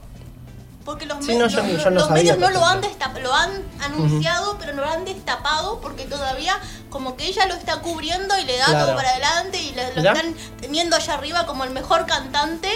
Porque 0.91 1.07
los, 1.07 1.25
Sí, 1.25 1.33
me- 1.33 1.39
no, 1.39 1.47
yo- 1.49 1.63
los- 1.63 1.85
yo 1.85 1.91
no 1.91 1.97
los 2.01 2.09
sabía, 2.09 2.23
medios 2.35 2.39
no 2.39 2.51
lo 2.51 2.67
han, 2.67 2.81
lo 3.23 3.35
han 3.35 3.51
anunciado, 3.81 4.57
pero 4.59 4.73
no 4.73 4.83
lo 4.83 4.89
han 4.91 5.05
destapado 5.05 5.81
porque 5.81 6.05
todavía 6.05 6.55
como 6.89 7.17
que 7.17 7.27
ella 7.27 7.47
lo 7.47 7.55
está 7.55 7.81
cubriendo 7.81 8.37
y 8.39 8.45
le 8.45 8.57
da 8.59 8.67
Claro. 8.67 8.87
todo 8.87 8.97
para 8.97 9.11
adelante 9.11 9.63
y 9.63 9.73
le- 9.75 9.95
lo 9.95 10.09
están 10.11 10.35
teniendo 10.61 10.97
allá 10.97 11.15
arriba 11.15 11.47
como 11.47 11.63
el 11.65 11.71
mejor 11.71 12.07
cantante. 12.07 12.69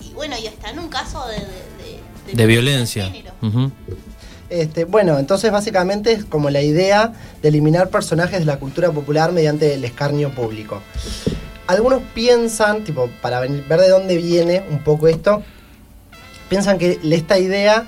Y 0.00 0.12
bueno, 0.14 0.36
y 0.38 0.46
está 0.46 0.70
en 0.70 0.78
un 0.78 0.88
caso 0.88 1.26
de... 1.28 1.36
De, 1.36 2.32
De 2.32 2.46
violencia. 2.46 3.12
Este, 4.50 4.84
bueno, 4.84 5.18
entonces 5.18 5.50
básicamente 5.50 6.12
es 6.12 6.24
como 6.24 6.48
la 6.50 6.62
idea 6.62 7.12
de 7.42 7.48
eliminar 7.48 7.88
personajes 7.88 8.38
de 8.40 8.44
la 8.46 8.58
cultura 8.58 8.90
popular 8.92 9.32
mediante 9.32 9.74
el 9.74 9.84
escarnio 9.84 10.34
público. 10.34 10.80
Algunos 11.66 12.02
piensan, 12.14 12.84
tipo, 12.84 13.08
para 13.22 13.40
venir- 13.40 13.66
ver 13.66 13.80
de 13.80 13.88
dónde 13.88 14.16
viene 14.16 14.64
un 14.70 14.78
poco 14.84 15.08
esto, 15.08 15.42
piensan 16.54 16.78
que 16.78 17.00
esta 17.10 17.36
idea 17.36 17.84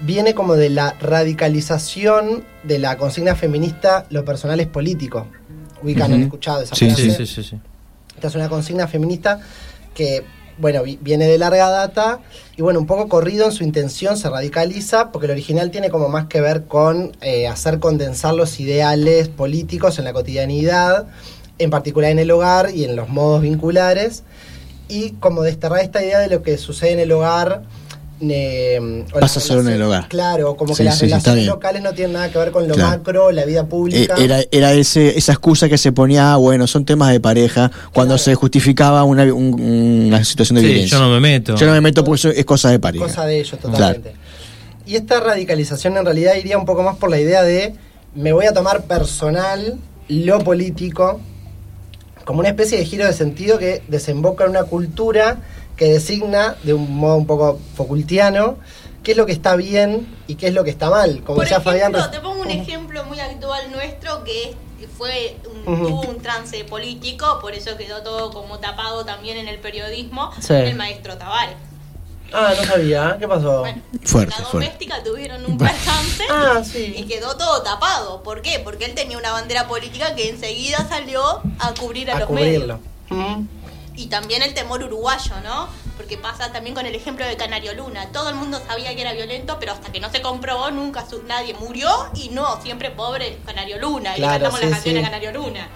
viene 0.00 0.34
como 0.34 0.54
de 0.56 0.70
la 0.70 0.96
radicalización 1.00 2.42
de 2.64 2.80
la 2.80 2.96
consigna 2.98 3.36
feminista 3.36 4.06
lo 4.10 4.24
personal 4.24 4.58
es 4.58 4.66
político. 4.66 5.28
Ubican, 5.80 6.10
han 6.10 6.14
Ujú. 6.14 6.22
escuchado 6.24 6.62
esa 6.62 6.74
Sí, 6.74 6.86
frase. 6.86 7.02
Sí, 7.12 7.12
sí, 7.12 7.26
sí, 7.26 7.42
sí. 7.50 7.56
Esta 8.16 8.26
es 8.26 8.34
una 8.34 8.48
consigna 8.48 8.88
feminista 8.88 9.38
que, 9.94 10.24
bueno, 10.58 10.82
vi- 10.82 10.98
viene 11.00 11.26
de 11.28 11.38
larga 11.38 11.70
data 11.70 12.18
y, 12.56 12.62
bueno, 12.62 12.80
un 12.80 12.86
poco 12.88 13.08
corrido 13.08 13.46
en 13.46 13.52
su 13.52 13.62
intención, 13.62 14.16
se 14.16 14.28
radicaliza, 14.28 15.12
porque 15.12 15.26
el 15.26 15.30
original 15.32 15.70
tiene 15.70 15.88
como 15.88 16.08
más 16.08 16.26
que 16.26 16.40
ver 16.40 16.64
con 16.64 17.16
eh, 17.20 17.46
hacer 17.46 17.78
condensar 17.78 18.34
los 18.34 18.58
ideales 18.58 19.28
políticos 19.28 20.00
en 20.00 20.06
la 20.06 20.12
cotidianidad, 20.12 21.06
en 21.60 21.70
particular 21.70 22.10
en 22.10 22.18
el 22.18 22.32
hogar 22.32 22.70
y 22.74 22.82
en 22.82 22.96
los 22.96 23.08
modos 23.08 23.42
vinculares, 23.42 24.24
y 24.88 25.10
como 25.20 25.42
desterrar 25.42 25.80
esta 25.82 26.02
idea 26.02 26.18
de 26.18 26.26
lo 26.28 26.42
que 26.42 26.58
sucede 26.58 26.92
en 26.94 26.98
el 26.98 27.12
hogar. 27.12 27.62
Eh, 28.20 29.04
o 29.12 29.20
Pasa 29.20 29.38
solo 29.40 29.60
en 29.60 29.68
el 29.68 29.82
hogar. 29.82 30.08
Claro, 30.08 30.56
como 30.56 30.74
que 30.74 30.82
las 30.84 30.98
sí, 30.98 31.06
relaciones 31.06 31.46
locales 31.46 31.82
no 31.82 31.92
tienen 31.92 32.14
nada 32.14 32.30
que 32.30 32.38
ver 32.38 32.50
con 32.50 32.66
lo 32.66 32.74
Claro. 32.74 32.90
macro, 32.98 33.30
la 33.30 33.44
vida 33.44 33.60
Eh, 33.60 33.64
pública. 33.64 34.14
Era, 34.18 34.40
era 34.50 34.72
ese, 34.72 35.16
esa 35.16 35.32
excusa 35.32 35.68
que 35.68 35.78
se 35.78 35.92
ponía, 35.92 36.32
ah, 36.32 36.36
bueno, 36.36 36.66
son 36.66 36.84
temas 36.84 37.12
de 37.12 37.20
pareja, 37.20 37.70
cuando 37.92 38.14
Claro. 38.14 38.24
se 38.24 38.34
justificaba 38.34 39.04
una, 39.04 39.22
un- 39.32 39.60
una 40.08 40.24
situación 40.24 40.56
de 40.56 40.62
Sí, 40.62 40.66
violencia. 40.68 40.98
yo 40.98 41.04
no 41.04 41.10
me 41.10 41.20
meto. 41.20 41.54
Yo 41.56 41.66
no 41.66 41.72
me 41.72 41.80
meto 41.80 42.02
porque 42.04 42.32
es 42.36 42.44
cosa 42.44 42.70
de 42.70 42.78
pareja. 42.80 43.04
Cosa 43.04 43.24
de 43.26 43.38
ellos, 43.40 43.58
totalmente. 43.58 44.12
Y 44.86 44.96
esta 44.96 45.20
radicalización 45.20 45.96
en 45.96 46.04
realidad 46.04 46.34
iría 46.34 46.56
un 46.58 46.64
poco 46.64 46.82
más 46.82 46.96
por 46.96 47.10
la 47.10 47.20
idea 47.20 47.42
de 47.42 47.74
me 48.14 48.32
voy 48.32 48.46
a 48.46 48.52
tomar 48.52 48.84
personal 48.84 49.78
lo 50.08 50.38
político 50.40 51.20
como 52.24 52.40
una 52.40 52.48
especie 52.48 52.78
de 52.78 52.84
giro 52.84 53.04
de 53.06 53.12
sentido 53.12 53.58
que 53.58 53.82
desemboca 53.88 54.44
en 54.44 54.50
una 54.50 54.64
cultura 54.64 55.38
que 55.78 55.86
designa 55.86 56.56
de 56.64 56.74
un 56.74 56.94
modo 56.96 57.16
un 57.16 57.26
poco 57.26 57.58
Foucaultiano 57.76 58.58
qué 59.02 59.12
es 59.12 59.16
lo 59.16 59.24
que 59.24 59.32
está 59.32 59.56
bien 59.56 60.06
y 60.26 60.34
qué 60.34 60.48
es 60.48 60.54
lo 60.54 60.64
que 60.64 60.70
está 60.70 60.90
mal. 60.90 61.22
Como 61.24 61.36
Por 61.36 61.44
decía 61.44 61.58
ejemplo, 61.58 61.98
Fabián. 61.98 62.10
te 62.10 62.20
pongo 62.20 62.42
un 62.42 62.50
ejemplo 62.50 63.04
muy 63.04 63.18
actual 63.20 63.70
nuestro 63.70 64.22
que 64.24 64.50
es 64.50 64.56
fue 64.98 65.36
un, 65.64 65.64
tuvo 65.76 66.00
un 66.02 66.18
trance 66.20 66.64
político, 66.64 67.38
por 67.40 67.54
eso 67.54 67.76
quedó 67.76 68.02
todo 68.02 68.30
como 68.32 68.58
tapado 68.58 69.04
también 69.04 69.36
en 69.38 69.46
el 69.48 69.58
periodismo, 69.60 70.30
Sí. 70.40 70.52
el 70.54 70.74
maestro 70.76 71.16
Tavares. 71.16 71.54
Ah, 72.32 72.52
no 72.58 72.64
sabía. 72.64 73.16
¿Qué 73.18 73.26
pasó? 73.26 73.60
Bueno, 73.60 73.80
Fuerte, 74.04 74.30
la 74.38 74.44
fuerte. 74.44 74.52
doméstica 74.52 75.02
tuvieron 75.02 75.44
un 75.46 75.56
percance 75.56 76.24
Ah, 76.30 76.62
sí. 76.64 76.94
y 76.98 77.04
quedó 77.04 77.36
todo 77.36 77.62
tapado. 77.62 78.22
¿Por 78.22 78.42
qué? 78.42 78.60
Porque 78.62 78.84
él 78.84 78.94
tenía 78.94 79.16
una 79.16 79.32
bandera 79.32 79.66
política 79.66 80.14
que 80.14 80.28
enseguida 80.28 80.86
salió 80.88 81.22
a 81.60 81.72
cubrir 81.78 82.10
a, 82.10 82.16
a 82.16 82.18
los 82.20 82.28
cubrirlo. 82.28 82.78
medios. 83.10 83.38
Mm. 83.38 83.46
Y 83.98 84.06
también 84.06 84.42
el 84.42 84.54
temor 84.54 84.82
uruguayo, 84.84 85.32
¿no? 85.42 85.68
Porque 85.96 86.16
pasa 86.16 86.52
también 86.52 86.74
con 86.74 86.86
el 86.86 86.94
ejemplo 86.94 87.26
de 87.26 87.36
Canario 87.36 87.74
Luna. 87.74 88.06
Todo 88.12 88.28
el 88.30 88.36
mundo 88.36 88.60
sabía 88.66 88.94
que 88.94 89.00
era 89.00 89.12
violento, 89.12 89.56
pero 89.58 89.72
hasta 89.72 89.90
que 89.90 89.98
no 89.98 90.08
se 90.10 90.22
comprobó, 90.22 90.70
nunca 90.70 91.04
su- 91.04 91.24
nadie 91.24 91.54
murió. 91.54 91.88
Y 92.14 92.28
no, 92.28 92.62
siempre 92.62 92.90
pobre 92.92 93.38
Canario 93.44 93.80
Luna. 93.80 94.12
y 94.16 94.20
Claro, 94.20 94.34
cantamos 94.44 94.60
sí, 94.60 94.66
las 94.66 94.74
canciones 94.74 95.00
sí. 95.02 95.06
a 95.06 95.10
Canario 95.10 95.32
Luna. 95.32 95.68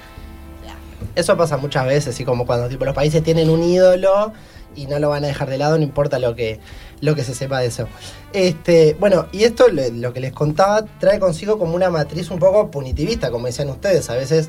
O 0.61 0.65
sea, 0.65 0.77
Eso 1.17 1.37
pasa 1.37 1.57
muchas 1.57 1.85
veces, 1.85 2.19
y 2.21 2.25
como 2.25 2.47
cuando 2.47 2.69
tipo, 2.69 2.85
los 2.85 2.95
países 2.95 3.25
tienen 3.25 3.51
un 3.51 3.61
ídolo 3.65 4.33
y 4.77 4.87
no 4.87 5.01
lo 5.01 5.09
van 5.09 5.25
a 5.25 5.27
dejar 5.27 5.51
de 5.51 5.59
lado, 5.59 5.77
no 5.77 5.83
importa 5.83 6.21
lo 6.21 6.37
que, 6.37 6.61
lo 7.01 7.17
que 7.17 7.25
se 7.25 7.35
sepa 7.35 7.59
de 7.59 7.67
eso. 7.67 7.89
Este, 8.33 8.95
bueno, 9.01 9.27
y 9.33 9.43
esto 9.45 9.67
lo, 9.69 9.83
lo 9.91 10.13
que 10.13 10.21
les 10.21 10.33
contaba 10.33 10.85
trae 11.01 11.19
consigo 11.19 11.59
como 11.59 11.75
una 11.75 11.91
matriz 11.91 12.31
un 12.31 12.39
poco 12.39 12.71
punitivista, 12.71 13.33
como 13.33 13.47
decían 13.47 13.69
ustedes. 13.69 14.09
A 14.09 14.15
veces 14.15 14.49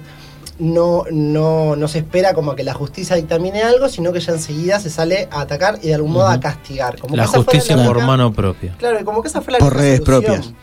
no, 0.60 1.06
no, 1.12 1.76
no 1.76 1.88
se 1.88 2.00
espera 2.00 2.34
como 2.34 2.56
que 2.56 2.64
la 2.64 2.74
justicia 2.74 3.16
dictamine 3.16 3.64
algo, 3.64 3.90
sino 3.90 4.14
que 4.14 4.20
ya 4.20 4.34
enseguida 4.34 4.80
se 4.80 4.90
sale 4.90 5.28
a 5.32 5.42
atacar 5.42 5.80
y 5.82 5.88
de 5.88 5.96
algún 5.96 6.12
modo 6.12 6.28
a 6.28 6.40
castigar. 6.40 7.00
Como 7.00 7.16
La 7.16 7.28
justicia 7.28 7.76
la 7.76 7.86
por 7.86 8.04
mano 8.04 8.32
propia. 8.32 8.76
Claro, 8.78 9.00
y 9.00 9.04
como 9.04 9.22
que 9.22 9.28
esa 9.30 9.42
fue 9.42 9.54
la 9.54 9.60
Por 9.60 9.76
redes 9.76 10.02
propias. 10.02 10.54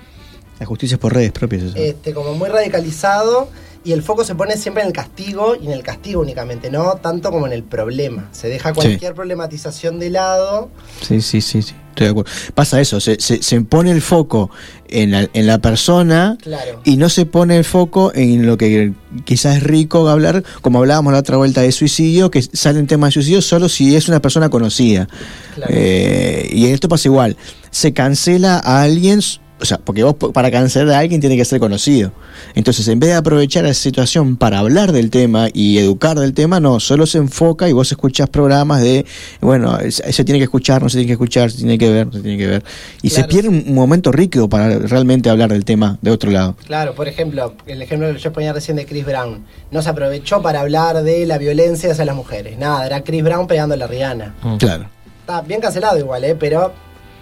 La 0.59 0.66
justicia 0.66 0.94
es 0.97 1.00
por 1.00 1.14
redes 1.14 1.32
propias. 1.32 1.62
eso. 1.62 1.76
este, 1.76 2.12
como 2.12 2.35
muy 2.35 2.49
radicalizado 2.49 3.49
y 3.82 3.92
el 3.92 4.02
foco 4.02 4.25
se 4.25 4.34
pone 4.34 4.56
siempre 4.56 4.82
en 4.82 4.88
el 4.88 4.92
castigo 4.92 5.54
y 5.60 5.66
en 5.66 5.72
el 5.72 5.82
castigo 5.82 6.20
únicamente, 6.20 6.70
no 6.70 6.96
tanto 6.96 7.30
como 7.30 7.46
en 7.46 7.52
el 7.54 7.62
problema. 7.62 8.28
Se 8.32 8.49
deja 8.49 8.75
cualquier 8.75 9.14
problematización 9.14 9.99
de 9.99 10.10
lado. 10.10 10.70
Sí, 11.00 11.22
sí, 11.22 11.40
sí, 11.40 11.62
sí, 11.62 11.75
estoy 11.88 12.06
de 12.06 12.10
acuerdo. 12.10 12.30
Pasa 12.54 12.80
eso, 12.80 13.00
se, 13.00 13.18
se, 13.20 13.42
se 13.42 13.60
pone 13.62 13.90
el 13.90 14.02
foco 14.02 14.50
en 14.88 15.12
la, 15.12 15.28
en 15.32 15.46
la 15.46 15.58
persona 15.60 16.37
Claro. 16.42 16.82
y 16.84 16.99
no 16.99 17.08
se 17.08 17.25
pone 17.25 17.56
el 17.56 17.64
foco 17.64 18.12
en 18.14 18.44
lo 18.46 18.58
que 18.58 18.92
quizás 19.25 19.56
es 19.56 19.62
rico 19.62 20.08
hablar, 20.10 20.44
como 20.60 20.78
hablábamos 20.80 21.12
la 21.14 21.20
otra 21.20 21.38
vuelta 21.38 21.62
de 21.62 21.72
suicidio, 21.72 22.30
que 22.30 22.42
salen 22.42 22.87
temas 22.87 23.08
de 23.08 23.12
suicidio 23.14 23.40
solo 23.40 23.68
si 23.70 23.96
es 23.96 24.08
una 24.08 24.20
persona 24.20 24.50
conocida. 24.50 25.08
Claro. 25.54 25.72
Eh, 25.75 26.50
y 26.52 26.66
esto 26.66 26.88
pasa 26.88 27.08
igual, 27.08 27.37
se 27.70 27.94
cancela 27.94 28.58
a 28.58 28.82
alguien, 28.82 29.20
o 29.61 29.64
sea, 29.64 29.79
porque 29.79 30.02
vos 30.02 30.17
para 30.33 30.50
cancelar 30.50 30.95
a 30.95 30.99
alguien 30.99 31.21
tiene 31.21 31.37
que 31.37 31.45
ser 31.45 31.61
conocido. 31.61 32.12
Entonces, 32.55 32.87
en 32.88 32.99
vez 32.99 33.11
de 33.11 33.17
aprovechar 33.17 33.64
esa 33.64 33.81
situación 33.81 34.37
para 34.37 34.59
hablar 34.59 34.93
del 34.93 35.11
tema 35.11 35.49
y 35.52 35.79
educar 35.79 36.19
del 36.19 36.35
tema, 36.35 36.61
no, 36.61 36.81
solo 36.81 37.07
se 37.07 37.19
enfoca 37.19 37.69
y 37.69 37.73
vos 37.73 37.90
escuchás 37.93 38.29
programas 38.29 38.83
de, 38.83 39.07
bueno, 39.40 39.79
se 39.90 40.25
tiene 40.25 40.38
que 40.38 40.45
escuchar, 40.45 40.83
no 40.83 40.88
se 40.88 40.99
tiene 40.99 41.07
que 41.07 41.12
escuchar, 41.12 41.50
se 41.50 41.59
tiene 41.59 41.79
que 41.79 41.90
ver, 41.90 42.07
no 42.07 42.12
se 42.12 42.21
tiene 42.21 42.37
que 42.37 42.47
ver. 42.47 42.64
Y 43.02 43.11
se 43.11 43.25
pierde 43.25 43.49
un 43.49 43.61
un 43.71 43.75
momento 43.75 44.12
rico 44.12 44.49
para 44.49 44.79
realmente 44.79 45.31
hablar 45.31 45.50
del 45.50 45.64
tema 45.64 45.99
de 46.02 46.11
otro 46.11 46.31
lado. 46.31 46.57
Claro, 46.67 46.95
por 46.95 47.09
ejemplo, 47.09 47.55
el 47.67 47.83
ejemplo 47.83 48.12
que 48.12 48.19
yo 48.19 48.33
ponía 48.33 48.52
recién 48.52 48.76
de 48.76 48.87
Chris 48.87 49.05
Brown. 49.05 49.45
No 49.71 49.83
se 49.83 49.88
aprovechó 49.88 50.43
para 50.43 50.61
hablar 50.61 51.02
de 51.02 51.26
la 51.26 51.38
violencia 51.38 51.93
hacia 51.93 52.05
las 52.05 52.17
mujeres. 52.17 52.59
Nada, 52.59 52.87
era 52.87 53.02
Chris 53.02 53.23
Brown 53.23 53.47
pegando 53.47 53.75
a 53.75 53.79
la 53.79 53.87
Rihanna. 53.87 54.35
Mm. 54.43 54.57
Claro. 54.57 54.87
Está 55.21 55.43
bien 55.43 55.61
cancelado 55.61 55.99
igual, 55.99 56.25
¿eh? 56.25 56.35
Pero 56.35 56.73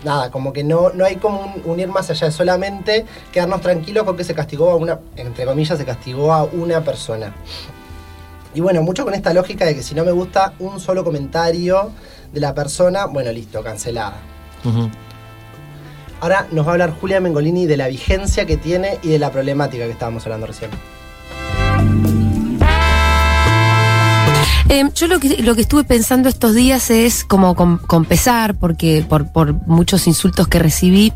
nada, 0.04 0.30
como 0.30 0.52
que 0.52 0.64
no, 0.64 0.90
no 0.90 1.04
hay 1.04 1.16
como 1.16 1.40
un, 1.40 1.62
un 1.64 1.80
ir 1.80 1.88
más 1.88 2.10
allá, 2.10 2.30
solamente 2.30 3.06
quedarnos 3.32 3.60
tranquilos 3.60 4.04
con 4.04 4.16
que 4.16 4.24
se 4.24 4.34
castigó 4.34 4.70
a 4.70 4.76
una, 4.76 5.00
entre 5.16 5.44
comillas, 5.44 5.78
se 5.78 5.84
castigó 5.84 6.32
a 6.32 6.44
una 6.44 6.82
persona. 6.82 7.34
Y 8.54 8.60
bueno, 8.60 8.82
mucho 8.82 9.04
con 9.04 9.14
esta 9.14 9.32
lógica 9.32 9.64
de 9.64 9.74
que 9.74 9.82
si 9.82 9.94
no 9.94 10.04
me 10.04 10.12
gusta 10.12 10.54
un 10.58 10.80
solo 10.80 11.04
comentario 11.04 11.92
de 12.32 12.40
la 12.40 12.54
persona, 12.54 13.06
bueno, 13.06 13.30
listo, 13.30 13.62
cancelada. 13.62 14.16
Ahora 16.20 16.48
nos 16.50 16.66
va 16.66 16.70
a 16.70 16.72
hablar 16.72 16.94
Julia 16.98 17.20
Mengolini 17.20 17.66
de 17.66 17.76
la 17.76 17.88
vigencia 17.88 18.46
que 18.46 18.56
tiene 18.56 18.98
y 19.02 19.08
de 19.08 19.18
la 19.18 19.30
problemática 19.30 19.84
que 19.84 19.92
estábamos 19.92 20.24
hablando 20.26 20.46
recién. 20.46 20.70
Eh, 24.70 24.84
yo 24.94 25.06
lo 25.06 25.18
que, 25.18 25.42
lo 25.42 25.54
que 25.54 25.62
estuve 25.62 25.84
pensando 25.84 26.28
estos 26.28 26.54
días 26.54 26.90
es 26.90 27.24
como 27.24 27.54
con, 27.54 27.78
con 27.78 28.04
pesar, 28.04 28.58
porque 28.58 29.04
por, 29.08 29.32
por 29.32 29.54
muchos 29.66 30.06
insultos 30.06 30.46
que 30.46 30.58
recibí, 30.58 31.12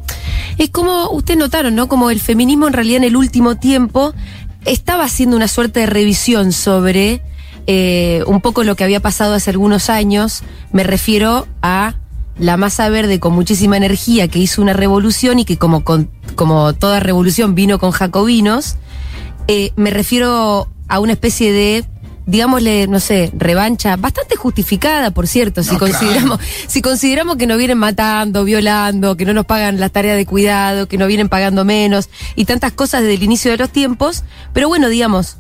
es 0.57 0.71
como, 0.71 1.11
ustedes 1.11 1.39
notaron, 1.39 1.75
¿no? 1.75 1.87
Como 1.87 2.11
el 2.11 2.21
feminismo 2.21 2.67
en 2.67 2.73
realidad 2.73 2.99
en 2.99 3.05
el 3.05 3.17
último 3.17 3.57
tiempo 3.57 4.15
estaba 4.65 5.05
haciendo 5.05 5.37
una 5.37 5.49
suerte 5.49 5.81
de 5.81 5.87
revisión 5.87 6.53
sobre 6.53 7.23
eh, 7.67 8.25
un 8.27 8.41
poco 8.41 8.65
lo 8.65 8.75
que 8.75 8.85
había 8.85 9.01
pasado 9.01 9.35
hace 9.35 9.51
algunos 9.51 9.91
años. 9.91 10.43
Me 10.73 10.83
refiero 10.83 11.47
a 11.61 11.97
la 12.39 12.57
masa 12.57 12.89
verde 12.89 13.21
con 13.21 13.35
muchísima 13.35 13.77
energía 13.77 14.29
que 14.29 14.39
hizo 14.39 14.63
una 14.63 14.73
revolución 14.73 15.39
y 15.39 15.45
que 15.45 15.59
como, 15.59 15.85
con, 15.85 16.11
como 16.35 16.73
toda 16.73 17.01
revolución 17.01 17.55
vino 17.55 17.79
con 17.79 17.91
jacobinos. 17.91 18.77
Eh, 19.49 19.73
me 19.77 19.91
refiero 19.91 20.69
a 20.89 21.01
una 21.01 21.13
especie 21.13 21.53
de, 21.53 21.85
digámosle, 22.27 22.87
no 22.87 23.01
sé, 23.01 23.31
revancha, 23.37 23.97
bastante 23.97 24.37
justificada, 24.37 25.11
por 25.11 25.27
cierto, 25.27 25.63
si 25.63 25.77
consideramos, 25.77 26.39
si 26.67 26.83
consideramos 26.83 27.37
que 27.37 27.47
nos 27.47 27.59
vienen 27.59 27.79
matando, 27.79 28.45
violando, 28.45 29.17
que 29.17 29.25
no 29.25 29.33
nos 29.33 29.47
pagan 29.47 29.81
las 29.81 29.93
tareas 29.93 30.17
de 30.17 30.27
cuidado, 30.27 30.87
que 30.87 30.99
nos 30.99 31.09
vienen 31.09 31.29
pagando 31.29 31.65
menos, 31.65 32.09
y 32.37 32.45
tantas 32.45 32.73
cosas 32.73 33.03
desde 33.03 33.15
el 33.15 33.23
inicio 33.23 33.51
de 33.51 33.57
los 33.57 33.71
tiempos. 33.71 34.25
Pero 34.53 34.69
bueno, 34.69 34.89
digamos, 34.89 35.37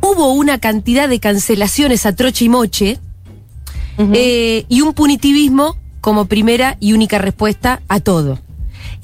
hubo 0.00 0.32
una 0.32 0.58
cantidad 0.58 1.08
de 1.08 1.20
cancelaciones 1.20 2.06
a 2.06 2.14
troche 2.14 2.46
y 2.46 2.48
moche, 2.48 2.98
eh, 3.98 4.64
y 4.68 4.80
un 4.80 4.94
punitivismo 4.94 5.76
como 6.00 6.24
primera 6.24 6.76
y 6.80 6.94
única 6.94 7.18
respuesta 7.18 7.82
a 7.88 8.00
todo. 8.00 8.40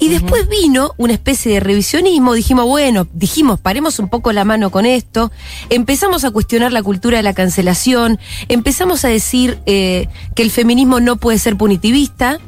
Y 0.01 0.07
después 0.07 0.47
vino 0.47 0.93
una 0.97 1.11
especie 1.13 1.51
de 1.53 1.59
revisionismo, 1.59 2.33
dijimos, 2.33 2.65
bueno, 2.65 3.05
dijimos, 3.13 3.59
paremos 3.59 3.99
un 3.99 4.07
poco 4.07 4.31
la 4.31 4.45
mano 4.45 4.71
con 4.71 4.85
esto, 4.85 5.29
empezamos 5.69 6.23
a 6.23 6.31
cuestionar 6.31 6.71
la 6.71 6.81
cultura 6.81 7.17
de 7.17 7.23
la 7.23 7.33
cancelación, 7.33 8.17
empezamos 8.47 9.03
a 9.03 9.09
decir 9.09 9.59
eh, 9.65 10.07
que 10.35 10.43
el 10.43 10.51
feminismo 10.51 11.01
no 11.01 11.17
puede 11.17 11.37
ser 11.37 11.57
punitivista. 11.57 12.39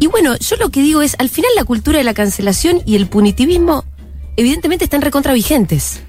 Y 0.00 0.08
bueno, 0.08 0.36
yo 0.36 0.56
lo 0.56 0.70
que 0.70 0.82
digo 0.82 1.00
es, 1.00 1.14
al 1.20 1.28
final 1.28 1.52
la 1.54 1.62
cultura 1.64 1.98
de 1.98 2.04
la 2.04 2.12
cancelación 2.14 2.82
y 2.84 2.96
el 2.96 3.06
punitivismo 3.06 3.84
evidentemente 4.36 4.84
están 4.84 5.00
recontravigentes. 5.00 6.00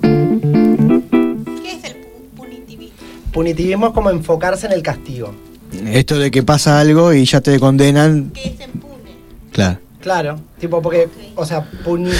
¿Qué 0.00 0.08
es 1.72 1.84
el 1.84 1.96
pu- 2.02 2.36
punitivismo? 2.36 2.96
Punitivismo 3.32 3.86
es 3.86 3.92
como 3.92 4.10
enfocarse 4.10 4.66
en 4.66 4.72
el 4.72 4.82
castigo. 4.82 5.32
Esto 5.86 6.18
de 6.18 6.30
que 6.30 6.42
pasa 6.42 6.80
algo 6.80 7.12
y 7.12 7.24
ya 7.24 7.40
te 7.40 7.58
condenan, 7.60 8.30
¿Qué 8.34 8.48
es 8.48 8.68
impune? 8.68 8.85
Claro. 9.56 9.78
Claro, 10.00 10.38
tipo 10.60 10.80
porque, 10.80 11.08
o 11.34 11.44
sea, 11.44 11.64
puni... 11.82 12.10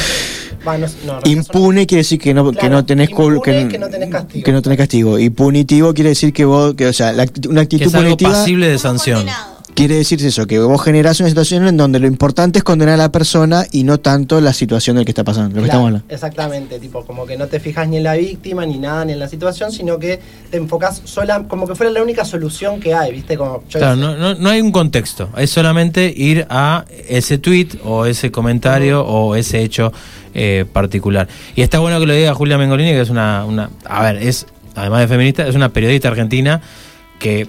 va, 0.67 0.77
no, 0.77 0.87
no, 1.05 1.21
Impune 1.25 1.87
quiere 1.87 2.01
decir 2.01 2.19
que 2.19 2.35
no, 2.35 2.51
que 2.51 2.69
no 2.69 2.85
tenés 2.85 3.11
impune 3.11 3.41
que, 3.45 3.61
es 3.61 3.69
que 3.69 3.79
no 3.79 3.89
tenés 3.89 4.11
castigo. 4.11 4.45
que 4.45 4.53
no 4.53 4.63
tenés 4.63 4.79
castigo. 4.79 5.19
Y 5.21 5.31
punitivo 5.31 5.95
quiere 5.95 6.11
decir 6.11 6.33
que 6.33 6.45
vos, 6.45 6.75
que, 6.75 6.87
o 6.89 6.93
sea, 6.93 7.13
la 7.13 7.27
una 7.49 7.61
Que 7.61 7.77
actitud 7.77 7.87
es 7.87 7.95
algo 7.95 8.07
punitiva 8.09 8.33
pasible 8.33 8.69
de 8.69 8.79
sanción. 8.79 9.19
condenado. 9.19 9.56
Quiere 9.77 9.97
decir 9.97 10.25
eso, 10.25 10.47
que 10.47 10.59
vos 10.59 10.83
generás 10.83 11.21
una 11.21 11.29
situación 11.29 11.69
en 11.69 11.77
donde 11.77 12.01
lo 12.01 12.07
importante 12.07 12.59
es 12.59 12.65
condenar 12.65 12.95
a 12.95 12.97
la 12.97 13.13
persona 13.13 13.67
y 13.71 13.85
no 13.85 13.99
tanto 13.99 14.41
la 14.41 14.55
situación 14.55 14.97
del 14.97 15.05
que 15.05 15.11
está 15.11 15.23
pasando, 15.23 15.51
lo 15.51 15.63
que 15.63 15.67
Claro, 15.67 15.67
estamos 15.67 15.87
hablando. 15.89 16.15
Exactamente, 16.15 16.81
tipo, 16.81 17.05
como 17.05 17.27
que 17.27 17.37
no 17.37 17.47
te 17.47 17.61
fijas 17.61 17.87
ni 17.87 17.99
en 17.99 18.03
la 18.05 18.15
víctima 18.15 18.65
ni 18.65 18.79
nada, 18.79 19.05
ni 19.05 19.13
en 19.13 19.19
la 19.19 19.29
situación, 19.29 19.71
sino 19.71 19.99
que 19.99 20.19
te 20.51 20.57
enfocas 20.57 21.03
sola, 21.05 21.45
como 21.47 21.69
que 21.69 21.75
fuera 21.75 21.93
la 21.93 22.03
única 22.03 22.25
solución 22.25 22.81
que 22.81 22.95
hay, 22.95 23.13
¿viste? 23.13 23.37
Como, 23.37 23.65
yo 23.69 23.79
Claro, 23.79 23.97
no, 23.97 24.17
no, 24.17 24.35
no 24.35 24.49
hay 24.49 24.63
un 24.63 24.73
contexto, 24.73 25.29
es 25.37 25.51
solamente 25.51 26.13
ir 26.17 26.47
a 26.49 26.87
ese 27.07 27.37
tweet 27.37 27.69
o 27.85 28.07
ese 28.07 28.31
comentario 28.31 29.05
o 29.05 29.37
ese 29.37 29.63
hecho 29.63 29.93
eh, 30.33 30.65
particular. 30.73 31.29
Y 31.55 31.61
está 31.61 31.81
bueno 31.81 32.01
que 32.01 32.07
lo 32.07 32.15
diga 32.15 32.33
Julia 32.33 32.57
Mengolini, 32.57 32.93
que 32.93 33.03
es 33.03 33.11
una, 33.11 33.45
una, 33.45 33.69
a 33.85 34.03
ver, 34.03 34.23
es, 34.23 34.47
además 34.75 35.01
de 35.01 35.09
feminista, 35.09 35.47
es 35.47 35.55
una 35.55 35.69
periodista 35.69 36.09
argentina 36.09 36.63
que 37.19 37.47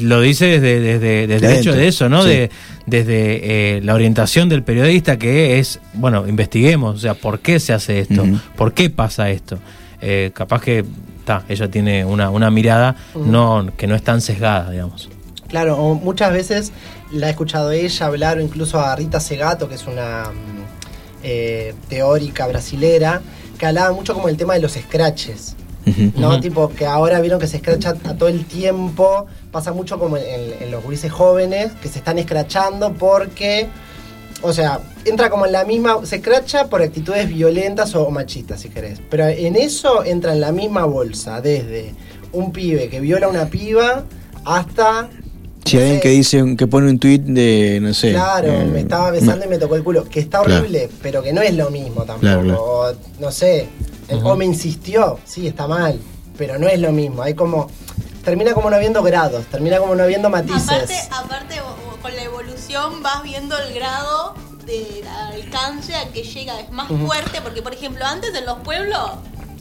lo 0.00 0.20
dice 0.20 0.46
desde, 0.60 0.80
desde, 0.80 1.26
desde 1.26 1.46
De 1.46 1.52
el 1.54 1.60
hecho 1.60 1.72
de 1.72 1.88
eso, 1.88 2.08
¿no? 2.08 2.22
sí. 2.22 2.28
De, 2.28 2.50
desde 2.86 3.76
eh, 3.76 3.80
la 3.82 3.94
orientación 3.94 4.48
del 4.48 4.62
periodista, 4.62 5.18
que 5.18 5.58
es, 5.58 5.80
bueno, 5.94 6.26
investiguemos, 6.26 6.96
o 6.96 6.98
sea, 6.98 7.14
¿por 7.14 7.40
qué 7.40 7.60
se 7.60 7.72
hace 7.72 8.00
esto? 8.00 8.24
¿Por 8.56 8.74
qué 8.74 8.90
pasa 8.90 9.30
esto? 9.30 9.58
Eh, 10.00 10.32
capaz 10.34 10.62
que, 10.62 10.84
ta, 11.24 11.44
ella 11.48 11.70
tiene 11.70 12.04
una, 12.04 12.30
una 12.30 12.50
mirada 12.50 12.96
no, 13.14 13.70
que 13.76 13.86
no 13.86 13.94
es 13.94 14.02
tan 14.02 14.20
sesgada, 14.20 14.70
digamos. 14.70 15.08
Claro, 15.48 15.76
o 15.76 15.94
muchas 15.94 16.32
veces 16.32 16.72
la 17.12 17.28
he 17.28 17.30
escuchado 17.30 17.70
ella 17.70 18.06
hablar, 18.06 18.38
o 18.38 18.40
incluso 18.40 18.80
a 18.80 18.96
Rita 18.96 19.20
Segato, 19.20 19.68
que 19.68 19.74
es 19.74 19.86
una 19.86 20.24
mm, 20.24 20.62
eh, 21.22 21.74
teórica 21.88 22.46
brasilera, 22.46 23.20
que 23.58 23.66
hablaba 23.66 23.92
mucho 23.94 24.14
como 24.14 24.28
el 24.28 24.36
tema 24.36 24.54
de 24.54 24.60
los 24.60 24.72
scratches. 24.72 25.56
¿No? 26.16 26.40
Tipo 26.40 26.68
que 26.68 26.86
ahora 26.86 27.20
vieron 27.20 27.38
que 27.40 27.46
se 27.46 27.56
escracha 27.56 27.90
a 28.04 28.14
todo 28.14 28.28
el 28.28 28.44
tiempo, 28.44 29.26
pasa 29.50 29.72
mucho 29.72 29.98
como 29.98 30.16
en, 30.16 30.24
en 30.60 30.70
los 30.70 30.82
gurises 30.82 31.10
jóvenes 31.12 31.72
que 31.82 31.88
se 31.88 31.98
están 31.98 32.18
escrachando 32.18 32.92
porque 32.94 33.68
O 34.44 34.52
sea, 34.52 34.80
entra 35.04 35.30
como 35.30 35.46
en 35.46 35.52
la 35.52 35.64
misma. 35.64 36.04
Se 36.04 36.20
cracha 36.20 36.66
por 36.68 36.82
actitudes 36.82 37.28
violentas 37.28 37.94
o 37.94 38.10
machistas, 38.10 38.60
si 38.60 38.70
querés. 38.70 39.00
Pero 39.08 39.28
en 39.28 39.54
eso 39.54 40.04
entra 40.04 40.32
en 40.32 40.40
la 40.40 40.50
misma 40.50 40.84
bolsa, 40.84 41.40
desde 41.40 41.94
un 42.32 42.50
pibe 42.50 42.88
que 42.88 42.98
viola 42.98 43.26
a 43.26 43.28
una 43.28 43.46
piba 43.46 44.02
hasta. 44.44 45.08
Si 45.64 45.76
alguien 45.78 46.00
que 46.00 46.08
dice, 46.08 46.42
que 46.58 46.66
pone 46.66 46.90
un 46.90 46.98
tweet 46.98 47.20
de, 47.20 47.78
no 47.80 47.94
sé. 47.94 48.10
Claro, 48.10 48.48
eh, 48.48 48.64
me 48.64 48.80
estaba 48.80 49.12
besando 49.12 49.44
y 49.44 49.48
me 49.48 49.58
tocó 49.58 49.76
el 49.76 49.84
culo. 49.84 50.04
Que 50.08 50.18
está 50.18 50.40
Claro. 50.42 50.58
horrible, 50.62 50.88
pero 51.00 51.22
que 51.22 51.32
no 51.32 51.40
es 51.40 51.54
lo 51.54 51.70
mismo 51.70 52.02
tampoco. 52.02 52.20
Claro, 52.22 52.42
claro. 52.42 52.62
O, 52.64 52.92
no 53.20 53.30
sé, 53.30 53.68
el 54.08 54.24
o 54.24 54.36
me 54.36 54.44
insistió, 54.44 55.18
sí, 55.24 55.46
está 55.46 55.66
mal, 55.66 55.98
pero 56.36 56.58
no 56.58 56.68
es 56.68 56.78
lo 56.80 56.92
mismo. 56.92 57.22
Hay 57.22 57.34
como. 57.34 57.68
Termina 58.24 58.54
como 58.54 58.70
no 58.70 58.76
habiendo 58.76 59.02
grados, 59.02 59.46
termina 59.46 59.78
como 59.78 59.96
no 59.96 60.04
habiendo 60.04 60.30
matices. 60.30 60.68
Aparte, 60.68 61.08
aparte 61.10 61.60
con 62.00 62.14
la 62.14 62.22
evolución 62.22 63.02
vas 63.02 63.22
viendo 63.24 63.58
el 63.58 63.74
grado 63.74 64.34
de 64.64 65.02
alcance 65.32 65.94
a 65.96 66.08
que 66.10 66.22
llega, 66.22 66.60
es 66.60 66.70
más 66.70 66.86
fuerte, 66.88 67.40
porque 67.42 67.62
por 67.62 67.74
ejemplo 67.74 68.04
antes 68.04 68.32
en 68.34 68.46
los 68.46 68.58
pueblos 68.58 69.10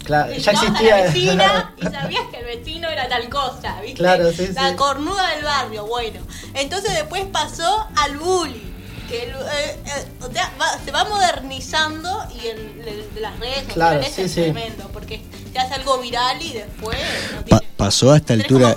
Claro, 0.04 0.32
ya 0.34 0.52
existía. 0.52 0.96
a 0.96 0.98
la 1.00 1.04
vecina 1.06 1.76
y 1.78 1.84
sabías 1.84 2.24
que 2.32 2.38
el 2.38 2.46
vecino 2.46 2.90
era 2.90 3.08
tal 3.08 3.30
cosa, 3.30 3.80
¿viste? 3.82 3.98
Claro, 3.98 4.32
sí, 4.32 4.48
La 4.54 4.70
sí. 4.70 4.76
cornuda 4.76 5.28
del 5.36 5.44
barrio, 5.44 5.86
bueno. 5.86 6.20
Entonces 6.54 6.94
después 6.94 7.24
pasó 7.32 7.88
al 7.96 8.18
bullying. 8.18 8.71
Que 9.12 9.24
el- 9.24 9.30
eh, 9.32 9.76
eh, 9.86 10.06
o 10.28 10.32
sea, 10.32 10.52
va- 10.60 10.80
se 10.84 10.92
va 10.92 11.04
modernizando 11.04 12.10
y 12.42 12.48
el, 12.48 12.60
el- 12.88 13.14
de 13.14 13.22
las 13.22 13.38
redes 13.40 13.64
Claro, 13.74 14.02
sociales 14.04 14.14
sí, 14.16 14.22
es 14.22 14.32
sí. 14.32 14.42
tremendo, 14.52 14.90
porque 14.94 15.22
se 15.52 15.60
hace 15.60 15.74
algo 15.74 16.00
viral 16.00 16.42
y 16.42 16.54
después 16.54 16.98
no 17.34 17.40
pa- 17.50 17.60
tiene- 17.60 17.74
pasó 17.78 18.12
a 18.12 18.18
esta 18.18 18.34
altura. 18.34 18.76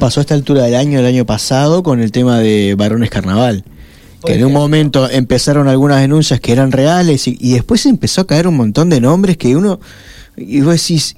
Pasó 0.00 0.20
a 0.20 0.22
esta 0.22 0.34
altura 0.34 0.62
del 0.64 0.74
año, 0.74 0.98
el 0.98 1.06
año 1.06 1.24
pasado, 1.26 1.82
con 1.82 2.00
el 2.00 2.10
tema 2.10 2.38
de 2.38 2.74
Varones 2.76 3.10
Carnaval. 3.10 3.64
Que 4.24 4.34
en 4.34 4.44
un 4.44 4.52
momento 4.52 5.08
empezaron 5.08 5.68
algunas 5.68 6.00
denuncias 6.00 6.40
que 6.40 6.50
eran 6.52 6.72
reales 6.72 7.28
y, 7.28 7.36
y 7.40 7.52
después 7.52 7.86
empezó 7.86 8.22
a 8.22 8.26
caer 8.26 8.48
un 8.48 8.56
montón 8.56 8.88
de 8.90 9.00
nombres 9.00 9.36
que 9.36 9.54
uno. 9.54 9.78
Y 10.36 10.60
vos 10.62 10.72
decís. 10.72 11.16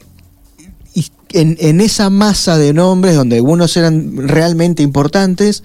Y 0.92 1.06
en, 1.32 1.56
en 1.60 1.80
esa 1.80 2.10
masa 2.10 2.58
de 2.58 2.72
nombres 2.74 3.14
donde 3.14 3.36
algunos 3.36 3.74
eran 3.76 4.28
realmente 4.28 4.82
importantes, 4.82 5.62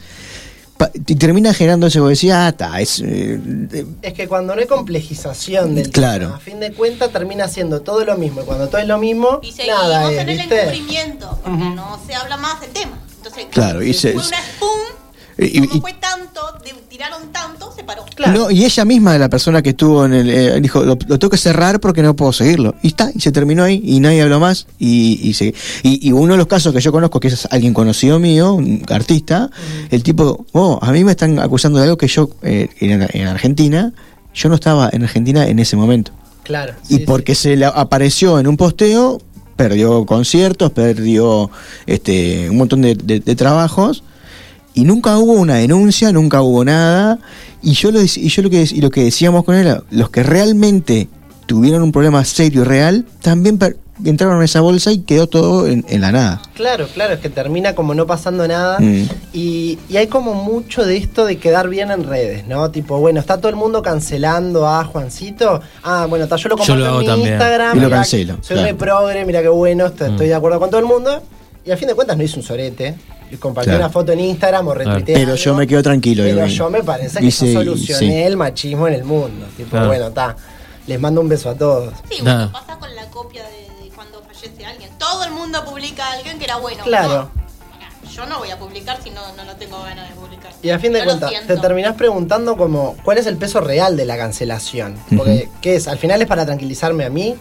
y 1.08 1.15
termina 1.15 1.53
generando 1.53 1.88
eso 1.88 2.05
decía, 2.08 2.48
ah, 2.48 2.51
ta, 2.51 2.82
es. 2.82 3.00
eh, 3.00 3.39
eh, 3.72 3.86
Es 4.01 4.13
que 4.13 4.27
cuando 4.27 4.53
no 4.55 4.62
hay 4.62 4.67
complejización 4.67 5.74
del 5.75 5.89
Claro. 5.89 6.25
tema, 6.25 6.36
a 6.38 6.39
fin 6.39 6.60
de 6.60 6.74
cuentas 6.74 7.12
termina 7.12 7.48
siendo 7.48 7.82
todo 7.82 8.03
lo 8.03 8.17
mismo. 8.17 8.41
Y 8.41 8.46
cuando 8.46 8.67
todo 8.67 8.79
es 8.82 8.88
lo 8.88 8.98
mismo, 8.98 9.39
Y 9.41 9.51
seguimos 9.53 9.82
nada 9.84 10.12
es, 10.12 10.20
en 10.20 10.29
el 10.29 10.38
¿viste? 10.38 10.60
encubrimiento, 10.62 11.39
porque 11.44 11.58
no 11.70 12.00
se 12.05 12.13
habla 12.15 12.38
más 12.38 12.60
del 12.62 12.72
tema. 12.72 13.00
Entonces, 13.17 13.46
Claro, 13.51 13.82
y 13.82 13.94
se- 13.94 14.13
fue 14.13 14.22
una 14.27 14.38
pum, 14.60 14.70
y- 15.38 15.60
como 15.68 15.75
y- 15.77 15.82
fue 15.82 15.94
tanto, 15.94 16.42
de- 16.63 16.74
tiraron 16.89 17.32
tanto, 17.32 17.72
se 17.75 17.84
paró. 17.84 18.04
Claro. 18.15 18.34
No, 18.39 18.51
y 18.51 18.63
ella 18.63 18.86
misma, 18.86 19.18
la 19.18 19.30
persona 19.30 19.62
que 19.62 19.72
estuvo 19.72 20.06
en 20.06 20.13
el. 20.13 20.30
eh, 20.30 20.62
dijo, 20.62 20.80
lo, 20.84 20.98
lo 21.08 21.20
tengo 21.20 21.30
que 21.30 21.38
cerrar 21.38 21.80
porque 21.82 22.01
no 22.01 22.15
puedo 22.15 22.32
seguirlo. 22.32 22.75
Y 22.82 22.88
está, 22.88 23.12
y 23.13 23.20
se 23.20 23.32
terminó 23.34 23.63
ahí, 23.63 23.82
y 23.84 24.00
nadie 24.00 24.22
habló 24.22 24.39
más. 24.39 24.68
Y, 24.80 25.20
y, 25.22 25.34
se- 25.34 25.54
y, 25.84 26.08
y 26.08 26.12
uno 26.13 26.34
de 26.34 26.38
los 26.38 26.48
casos 26.48 26.74
que 26.74 26.80
yo 26.80 26.92
conozco, 26.94 27.20
que 27.20 27.27
es 27.27 27.48
alguien 27.51 27.74
conocido 27.74 28.20
mío, 28.20 28.54
un 28.54 28.84
artista, 28.89 29.50
el 29.92 30.04
tipo, 30.04 30.46
oh, 30.54 30.80
a 30.82 30.92
mí 30.94 31.04
me 31.04 31.12
están 31.12 31.39
acusando 31.39 31.80
de 31.80 31.84
algo 31.86 31.98
que 31.98 32.08
yo, 32.08 32.30
eh, 32.42 32.70
en, 32.80 33.06
en 33.12 33.27
Argentina, 33.27 33.92
yo 34.34 34.50
no 34.50 34.56
estaba 34.56 34.89
en 34.94 35.04
Argentina 35.04 35.46
en 35.48 35.60
ese 35.60 35.75
momento. 35.75 36.12
Claro. 36.44 36.74
y 36.89 36.98
sí, 36.98 37.00
porque 37.00 37.34
se 37.34 37.56
le 37.56 37.65
apareció 37.65 38.39
en 38.39 38.46
un 38.48 38.56
posteo, 38.56 39.20
perdió 39.56 40.06
conciertos, 40.06 40.72
perdió 40.72 41.50
este 41.88 42.50
un 42.50 42.58
montón 42.58 42.82
de, 42.82 42.94
de- 42.96 43.20
de 43.20 43.36
trabajos 43.36 44.04
y 44.75 44.84
nunca 44.84 45.17
hubo 45.17 45.34
una 45.34 45.55
denuncia, 45.55 46.12
nunca 46.12 46.41
hubo 46.41 46.63
nada. 46.63 47.17
Y 47.63 47.72
yo 47.74 47.89
lo, 47.91 48.01
y 48.01 48.08
yo 48.08 48.41
lo 48.44 48.50
que 48.51 48.62
y 48.62 48.82
lo 48.82 48.91
que 48.91 49.03
decíamos 49.05 49.44
con 49.44 49.55
él, 49.55 49.65
era, 49.65 49.82
los 49.89 50.10
que 50.12 50.22
realmente 50.22 51.08
tuvieron 51.48 51.82
un 51.82 51.91
problema 51.91 52.23
serio 52.26 52.62
y 52.62 52.63
real, 52.65 53.06
también 53.21 53.58
per- 53.58 53.78
entraron 54.04 54.38
en 54.38 54.43
esa 54.43 54.60
bolsa 54.62 54.91
y 54.91 54.99
quedó 54.99 55.28
todo 55.28 55.67
en, 55.67 55.86
en 55.88 56.02
la 56.02 56.12
nada. 56.12 56.41
Claro, 56.54 56.86
claro, 56.93 57.13
es 57.13 57.19
que 57.21 57.30
termina 57.30 57.73
como 57.76 57.93
no 57.95 58.06
pasando 58.06 58.45
nada. 58.47 58.78
Mm. 58.80 59.08
Y, 59.34 59.80
y 59.89 59.97
hay 59.97 60.08
como 60.08 60.34
mucho 60.34 60.86
de 60.86 60.97
esto 60.97 61.26
de 61.26 61.38
quedar 61.38 61.69
bien 61.69 61.91
en 61.91 62.04
redes, 62.04 62.45
¿no? 62.47 62.69
Tipo, 62.71 62.99
bueno, 62.99 63.19
está 63.21 63.38
todo 63.38 63.49
el 63.49 63.56
mundo 63.56 63.82
cancelando 63.82 64.67
a 64.67 64.84
Juancito. 64.84 65.62
Ah, 65.84 66.08
bueno, 66.10 66.26
está, 66.26 66.36
yo 66.36 66.49
lo 66.49 66.56
Yo 66.58 66.60
comparto 66.60 66.76
lo 66.80 66.86
hago 66.88 66.95
en 66.99 67.02
mi 67.06 67.08
también. 67.08 67.34
Instagram. 67.34 67.78
Y 67.78 67.80
lo 67.80 67.86
mirá, 67.88 67.97
cancelo, 67.97 68.34
Soy 68.41 68.56
claro. 68.58 68.67
re 68.71 68.73
progre, 68.76 69.26
mira 69.26 69.41
qué 69.41 69.47
bueno, 69.49 69.86
estoy, 69.86 70.10
Mm. 70.10 70.12
estoy 70.12 70.28
de 70.28 70.36
acuerdo 70.36 70.60
con 70.60 70.69
todo 70.69 70.80
el 70.82 70.86
mundo. 70.88 71.23
Y 71.65 71.71
a 71.71 71.78
fin 71.78 71.88
de 71.88 71.95
cuentas 71.95 72.15
no 72.17 72.23
hice 72.23 72.38
un 72.38 72.43
sorete. 72.43 72.95
Y 73.36 73.38
compartí 73.38 73.69
Claro. 73.69 73.84
una 73.86 73.89
foto 73.89 74.12
en 74.13 74.19
Instagram 74.21 74.67
o 74.69 74.74
retuiteé 74.74 75.13
Pero 75.15 75.32
algo. 75.34 75.43
yo 75.43 75.54
me 75.56 75.67
quedo 75.67 75.84
tranquilo. 75.84 76.24
Pero 76.24 76.45
yo 76.48 76.69
me 76.69 76.84
parece 76.84 77.19
que 77.19 77.26
dice- 77.26 77.48
yo 77.52 77.60
solucioné 77.60 78.00
sí. 78.08 78.13
el 78.24 78.38
machismo 78.38 78.88
en 78.88 78.93
el 78.93 79.04
mundo. 79.04 79.45
Tipo, 79.58 79.71
Claro. 79.71 79.88
bueno, 79.88 80.08
está. 80.08 80.36
Les 80.88 81.00
mando 81.00 81.19
un 81.21 81.28
beso 81.28 81.50
a 81.50 81.56
todos. 81.56 81.93
Sí, 82.10 82.19
bueno, 82.21 82.50
pasa 82.52 82.78
con 82.78 82.93
la 82.95 83.06
copia 83.10 83.43
de, 83.43 83.84
de 83.84 83.89
cuando 83.93 84.21
fallece 84.21 84.65
alguien. 84.65 84.89
Todo 84.98 85.24
el 85.26 85.32
mundo 85.32 85.65
publica 85.65 86.06
a 86.08 86.13
alguien 86.13 86.38
que 86.39 86.45
era 86.45 86.58
bueno. 86.58 86.84
Claro. 86.84 87.30
No, 88.04 88.12
yo 88.12 88.26
no 88.28 88.38
voy 88.39 88.52
a 88.52 88.58
publicar 88.58 89.00
si 89.04 89.10
no, 89.10 89.21
no, 89.36 89.43
no 89.43 89.56
tengo 89.58 89.82
ganas 89.84 90.08
de 90.08 90.15
publicar. 90.15 90.52
Y 90.62 90.69
a 90.69 90.80
fin 90.80 90.93
de 90.93 91.04
cuentas, 91.04 91.32
te 91.48 91.58
terminás 91.58 91.95
preguntando 91.95 92.56
como, 92.56 92.95
¿cuál 93.04 93.17
es 93.17 93.26
el 93.26 93.36
peso 93.36 93.60
real 93.62 93.98
de 93.98 94.06
la 94.06 94.15
cancelación? 94.17 94.95
Porque, 95.17 95.50
¿qué 95.62 95.76
es? 95.76 95.88
¿Al 95.88 95.98
final 95.98 96.21
es 96.21 96.28
para 96.28 96.45
tranquilizarme 96.45 97.04
a 97.04 97.10
mí? 97.10 97.36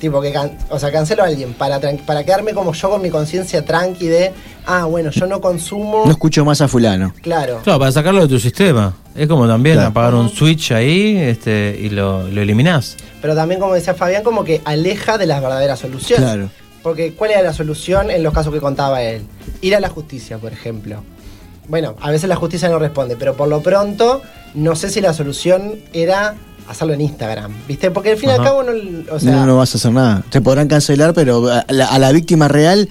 Tipo, 0.00 0.20
que 0.22 0.32
can- 0.32 0.56
o 0.70 0.78
sea, 0.78 0.90
cancelo 0.90 1.22
a 1.22 1.26
alguien 1.26 1.52
para, 1.52 1.78
para 2.06 2.24
quedarme 2.24 2.54
como 2.54 2.72
yo 2.72 2.88
con 2.90 3.02
mi 3.02 3.10
conciencia 3.10 3.62
tranqui 3.64 4.06
de, 4.08 4.32
ah, 4.66 4.86
bueno, 4.86 5.10
yo 5.10 5.26
no 5.26 5.40
consumo. 5.42 6.02
No 6.06 6.10
escucho 6.10 6.42
más 6.44 6.60
a 6.62 6.68
fulano. 6.68 7.12
claro. 7.22 7.60
Claro, 7.62 7.78
para 7.78 7.92
sacarlo 7.92 8.22
de 8.22 8.28
tu 8.28 8.40
sistema. 8.40 8.94
Es 9.14 9.28
como 9.28 9.46
también 9.46 9.76
Claro. 9.76 9.90
apagar 9.90 10.14
un 10.14 10.30
switch 10.30 10.72
ahí 10.72 11.16
este, 11.18 11.76
y 11.78 11.90
lo, 11.90 12.26
lo 12.28 12.40
eliminás. 12.40 12.96
Pero 13.20 13.34
también, 13.34 13.60
como 13.60 13.74
decía 13.74 13.92
Fabián, 13.94 14.22
como 14.22 14.42
que 14.42 14.62
aleja 14.64 15.18
de 15.18 15.26
las 15.26 15.42
verdaderas 15.42 15.78
soluciones. 15.78 16.24
Claro. 16.24 16.48
Porque, 16.82 17.12
¿cuál 17.12 17.32
era 17.32 17.42
la 17.42 17.52
solución 17.52 18.10
en 18.10 18.22
los 18.22 18.32
casos 18.32 18.54
que 18.54 18.60
contaba 18.60 19.02
él? 19.02 19.22
Ir 19.60 19.76
a 19.76 19.80
la 19.80 19.90
justicia, 19.90 20.38
por 20.38 20.50
ejemplo. 20.50 21.04
Bueno, 21.68 21.94
a 22.00 22.10
veces 22.10 22.28
la 22.28 22.36
justicia 22.36 22.68
no 22.70 22.78
responde, 22.78 23.16
pero 23.16 23.36
por 23.36 23.48
lo 23.48 23.60
pronto, 23.60 24.22
no 24.54 24.74
sé 24.74 24.88
si 24.90 25.00
la 25.02 25.12
solución 25.12 25.74
era 25.92 26.34
hacerlo 26.70 26.94
en 26.94 27.00
Instagram, 27.00 27.52
¿viste? 27.66 27.90
Porque 27.90 28.12
al 28.12 28.16
fin 28.16 28.28
y 28.30 28.32
al 28.32 28.44
cabo, 28.44 28.62
no, 28.62 28.72
o 29.12 29.18
sea, 29.18 29.32
no, 29.32 29.46
no 29.46 29.56
vas 29.56 29.74
a 29.74 29.78
hacer 29.78 29.90
nada. 29.92 30.22
Te 30.30 30.40
podrán 30.40 30.68
cancelar, 30.68 31.12
pero 31.14 31.48
a 31.48 31.64
la, 31.68 31.86
a 31.86 31.98
la 31.98 32.12
víctima 32.12 32.46
real, 32.48 32.88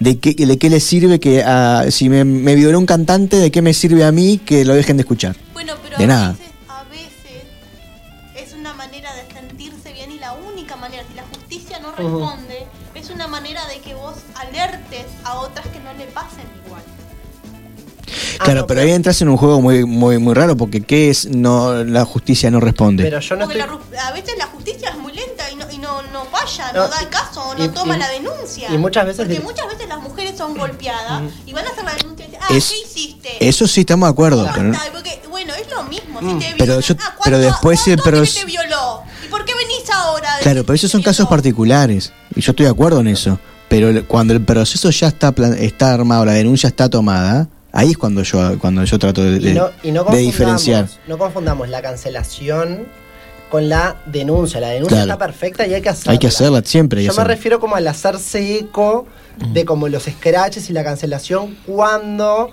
¿de 0.00 0.18
qué, 0.18 0.34
de 0.34 0.58
qué 0.58 0.68
le 0.68 0.80
sirve 0.80 1.18
que 1.18 1.42
ah, 1.42 1.86
si 1.90 2.08
me, 2.08 2.24
me 2.24 2.54
violó 2.54 2.78
un 2.78 2.86
cantante, 2.86 3.38
de 3.38 3.50
qué 3.50 3.62
me 3.62 3.72
sirve 3.72 4.04
a 4.04 4.12
mí 4.12 4.38
que 4.38 4.64
lo 4.64 4.74
dejen 4.74 4.98
de 4.98 5.02
escuchar? 5.02 5.34
Bueno, 5.54 5.72
pero 5.82 5.96
De 5.96 6.04
a, 6.04 6.06
nada. 6.06 6.32
Veces, 6.32 6.46
a 6.68 6.84
veces 6.84 8.46
es 8.48 8.54
una 8.54 8.74
manera 8.74 9.10
de 9.14 9.34
sentirse 9.34 9.92
bien 9.92 10.12
y 10.12 10.18
la 10.18 10.34
única 10.34 10.76
manera, 10.76 11.02
si 11.08 11.14
la 11.14 11.24
justicia 11.24 11.78
no 11.80 11.90
responde, 11.92 12.66
es 12.94 13.08
una 13.10 13.28
manera 13.28 13.66
de 13.66 13.80
que 13.80 13.94
vos 13.94 14.16
alertes 14.34 15.06
a 15.24 15.38
otras 15.38 15.66
que 15.68 15.80
no 15.80 15.92
le 15.94 16.04
pasen 16.06 16.44
claro, 18.44 18.60
no, 18.62 18.66
pero 18.66 18.80
ahí 18.80 18.90
entras 18.90 19.20
en 19.22 19.28
un 19.28 19.36
juego 19.36 19.60
muy 19.60 19.84
muy 19.84 20.18
muy 20.18 20.34
raro 20.34 20.56
porque 20.56 20.82
qué 20.82 21.10
es 21.10 21.26
no 21.28 21.84
la 21.84 22.04
justicia 22.04 22.50
no 22.50 22.60
responde. 22.60 23.02
pero 23.04 23.20
yo 23.20 23.36
no 23.36 23.44
estoy... 23.44 23.58
la 23.58 24.08
a 24.08 24.12
veces 24.12 24.34
la 24.38 24.46
justicia 24.46 24.90
es 24.90 24.98
muy 24.98 25.12
lenta 25.12 25.50
y 25.50 25.56
no, 25.56 25.70
y 25.70 25.78
no, 25.78 26.02
no 26.12 26.24
falla, 26.26 26.72
No, 26.72 26.82
no, 26.84 26.88
da 26.88 27.00
el 27.00 27.08
caso, 27.08 27.54
no 27.56 27.64
y- 27.64 27.68
toma 27.68 27.96
y- 27.96 28.00
la 28.00 28.08
denuncia. 28.08 28.68
y 28.72 28.78
muchas 28.78 29.06
veces 29.06 29.26
Porque 29.26 29.40
muchas 29.40 29.66
veces 29.68 29.88
las 29.88 30.00
mujeres 30.00 30.36
son 30.36 30.56
golpeadas 30.56 31.22
y 31.46 31.52
van 31.52 31.66
a 31.66 31.70
hacer 31.70 31.84
la 31.84 31.94
denuncia 31.94 32.24
y 32.26 32.30
dicen, 32.30 32.42
ah, 32.48 32.54
Es- 32.56 32.70
¿qué 32.70 32.78
hiciste? 33.00 33.48
Eso 33.48 33.66
sí 33.66 33.80
estamos 33.80 34.06
de 34.08 34.12
acuerdo, 34.12 34.48
pero 34.54 34.72
porque, 34.92 35.20
bueno, 35.30 35.52
es 35.54 35.70
lo 35.70 35.82
mismo. 35.84 36.20
Si 36.20 36.38
te 36.38 36.54
Pero 36.58 36.64
violan, 36.76 36.80
yo- 36.82 36.94
ah, 37.00 37.14
pero 37.24 37.36
¿cuánto- 37.36 37.38
después 37.38 37.80
sí, 37.80 37.90
cuánto 37.90 38.04
pero 38.04 38.22
te 38.24 38.44
violó? 38.44 39.02
¿Y 39.24 39.28
por 39.28 39.44
qué 39.44 39.54
venís 39.54 39.88
ahora? 39.90 40.28
claro, 40.42 40.64
pero 40.64 40.74
esos 40.74 40.90
son 40.90 41.02
casos 41.02 41.28
particulares 41.28 42.12
y 42.34 42.40
yo 42.40 42.52
estoy 42.52 42.64
de 42.66 42.70
acuerdo 42.72 43.00
en 43.00 43.08
eso. 43.08 43.38
Pero 43.68 44.06
cuando 44.06 44.34
el 44.34 44.44
proceso 44.44 44.90
ya 44.90 45.08
está 45.08 45.32
plan- 45.32 45.54
está 45.58 45.94
armado, 45.94 46.24
la 46.26 46.32
denuncia 46.32 46.66
está 46.68 46.90
tomada, 46.90 47.48
ahí 47.72 47.90
es 47.92 47.98
cuando 47.98 48.22
yo 48.22 48.58
cuando 48.58 48.84
yo 48.84 48.98
trato 48.98 49.22
de, 49.22 49.36
Y 49.36 49.38
de- 49.40 49.54
no, 49.54 49.70
y 49.82 49.90
no 49.92 50.04
de 50.04 50.18
diferenciar. 50.18 50.86
no 51.08 51.18
confundamos 51.18 51.68
la 51.68 51.82
cancelación 51.82 52.86
con 53.50 53.68
la 53.68 53.96
denuncia. 54.06 54.60
La 54.60 54.68
denuncia 54.68 54.96
Claro. 55.04 55.12
está 55.12 55.18
perfecta 55.26 55.66
y 55.66 55.74
hay 55.74 55.82
que 55.82 55.88
hacerla. 55.90 56.12
Hay 56.12 56.18
que 56.18 56.26
hacerla 56.28 56.62
siempre. 56.64 57.00
hay 57.00 57.06
Yo 57.06 57.14
me 57.14 57.24
refiero 57.24 57.60
como 57.60 57.76
al 57.76 57.86
hacerse 57.86 58.58
eco 58.58 59.06
de 59.52 59.64
como 59.64 59.88
los 59.88 60.04
scratches 60.04 60.70
y 60.70 60.72
la 60.72 60.84
cancelación 60.84 61.56
cuando 61.66 62.50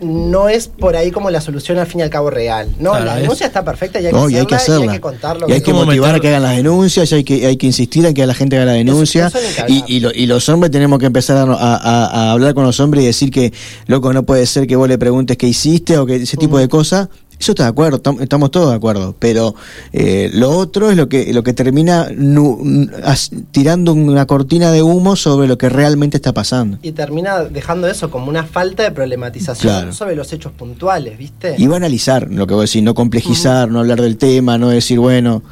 no 0.00 0.48
es 0.48 0.68
por 0.68 0.96
ahí 0.96 1.10
como 1.10 1.30
la 1.30 1.40
solución 1.40 1.78
al 1.78 1.86
fin 1.86 2.00
y 2.00 2.02
al 2.02 2.10
cabo 2.10 2.30
real. 2.30 2.68
No, 2.78 2.90
Claro, 2.90 3.04
la 3.04 3.14
es- 3.16 3.22
denuncia 3.22 3.46
está 3.46 3.64
perfecta 3.64 4.00
y 4.00 4.06
hay 4.06 4.12
que, 4.12 4.18
No, 4.18 4.30
y 4.30 4.36
hay 4.36 4.46
que 4.46 4.54
hacerla, 4.54 4.72
y 4.74 4.76
hacerla. 4.78 4.92
hay 4.92 4.98
que 4.98 5.02
contarlo. 5.02 5.48
Y 5.48 5.52
hay 5.52 5.60
que 5.60 5.70
¿Cómo 5.72 5.84
motivar 5.84 6.12
meter- 6.12 6.18
a 6.18 6.20
que 6.22 6.28
hagan 6.28 6.42
las 6.42 6.56
denuncias, 6.56 7.12
y 7.12 7.14
hay 7.16 7.24
que, 7.24 7.46
hay 7.46 7.56
que 7.56 7.66
insistir 7.66 8.06
en 8.06 8.14
que 8.14 8.26
la 8.26 8.34
gente 8.34 8.56
haga 8.56 8.66
la 8.66 8.72
denuncia. 8.72 9.26
eso 9.28 9.38
y, 9.68 9.84
y, 9.86 10.00
lo- 10.00 10.12
y 10.12 10.26
los 10.26 10.48
hombres 10.48 10.70
tenemos 10.70 10.98
que 10.98 11.06
empezar 11.06 11.36
a, 11.36 11.42
a- 11.52 11.76
a- 11.76 12.06
a 12.06 12.30
hablar 12.32 12.54
con 12.54 12.64
los 12.64 12.80
hombres 12.80 13.04
y 13.04 13.06
decir 13.08 13.30
que, 13.30 13.52
loco, 13.86 14.12
no 14.12 14.22
puede 14.24 14.46
ser 14.46 14.66
que 14.66 14.76
vos 14.76 14.88
le 14.88 14.98
preguntes 14.98 15.36
qué 15.36 15.46
hiciste 15.46 15.98
o 15.98 16.06
que 16.06 16.16
ese 16.16 16.36
tipo 16.36 16.58
de 16.58 16.68
cosas. 16.68 17.08
Eso 17.40 17.52
está 17.52 17.62
de 17.64 17.70
acuerdo, 17.70 18.02
tam- 18.02 18.20
estamos 18.20 18.50
todos 18.50 18.68
de 18.68 18.76
acuerdo. 18.76 19.16
Pero 19.18 19.54
eh, 19.94 20.30
lo 20.34 20.50
otro 20.50 20.90
es 20.90 20.96
lo 20.98 21.08
que, 21.08 21.32
lo 21.32 21.42
que 21.42 21.54
termina 21.54 22.08
nu- 22.14 22.88
as- 23.02 23.30
tirando 23.50 23.94
una 23.94 24.26
cortina 24.26 24.70
de 24.70 24.82
humo 24.82 25.16
sobre 25.16 25.48
lo 25.48 25.56
que 25.56 25.70
realmente 25.70 26.18
está 26.18 26.34
pasando. 26.34 26.78
Y 26.82 26.92
termina 26.92 27.44
dejando 27.44 27.88
eso 27.88 28.10
como 28.10 28.28
una 28.28 28.44
falta 28.44 28.82
de 28.82 28.90
problematización 28.90 29.72
Claro. 29.72 29.92
sobre 29.94 30.16
los 30.16 30.30
hechos 30.34 30.52
puntuales, 30.52 31.16
¿viste? 31.16 31.54
Y 31.56 31.66
va 31.66 31.74
a 31.74 31.76
analizar 31.78 32.30
lo 32.30 32.46
que 32.46 32.52
voy 32.52 32.60
a 32.60 32.64
decir, 32.64 32.82
no 32.82 32.92
complejizar, 32.94 33.70
no 33.70 33.80
hablar 33.80 34.02
del 34.02 34.18
tema, 34.18 34.58
no 34.58 34.68
decir, 34.68 34.98
bueno, 34.98 35.42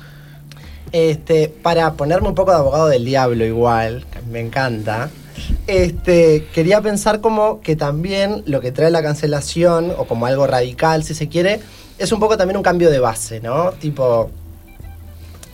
Este, 0.93 1.49
para 1.63 1.93
ponerme 1.95 2.29
un 2.29 2.35
poco 2.35 2.51
de 2.51 2.57
abogado 2.59 2.89
del 2.89 3.05
diablo 3.05 3.45
igual, 3.45 4.05
que 4.11 4.21
me 4.31 4.41
encanta, 4.41 5.11
este, 5.67 6.47
quería 6.55 6.81
pensar 6.81 7.21
como 7.21 7.61
que 7.61 7.77
también 7.77 8.43
lo 8.47 8.61
que 8.61 8.73
trae 8.73 8.91
la 8.91 9.03
cancelación, 9.03 9.93
o 9.97 10.05
como 10.07 10.27
algo 10.27 10.47
radical 10.47 11.05
si 11.05 11.15
se 11.15 11.29
quiere, 11.29 11.61
es 11.99 12.13
un 12.13 12.21
poco 12.21 12.37
también 12.37 12.57
un 12.57 12.63
cambio 12.63 12.91
de 12.91 12.99
base, 13.01 13.41
¿no? 13.41 13.71
Tipo, 13.73 14.31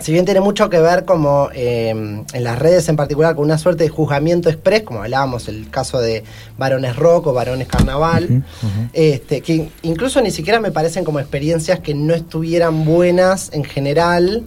si 0.01 0.12
bien 0.12 0.25
tiene 0.27 0.40
mucho 0.40 0.68
que 0.68 0.81
ver 0.81 1.05
como 1.07 1.49
eh, 1.55 1.88
en 1.88 2.44
las 2.44 2.59
redes 2.59 2.88
en 2.90 2.97
particular 2.97 3.35
con 3.37 3.44
una 3.44 3.57
suerte 3.57 3.85
de 3.85 3.88
juzgamiento 3.90 4.51
express, 4.51 4.83
como 4.83 5.03
hablábamos, 5.03 5.49
el 5.49 5.70
caso 5.70 6.01
de 6.01 6.25
varones 6.59 6.97
rock 6.97 7.29
o 7.29 7.33
varones 7.33 7.68
carnaval, 7.68 8.44
este, 8.92 9.40
que 9.40 9.55
in- 9.55 9.70
incluso 9.83 10.20
ni 10.20 10.31
siquiera 10.31 10.61
me 10.61 10.70
parecen 10.73 11.05
como 11.05 11.20
experiencias 11.20 11.81
que 11.81 11.94
no 11.94 12.12
estuvieran 12.12 12.85
buenas 12.85 13.51
en 13.55 13.64
general, 13.64 14.42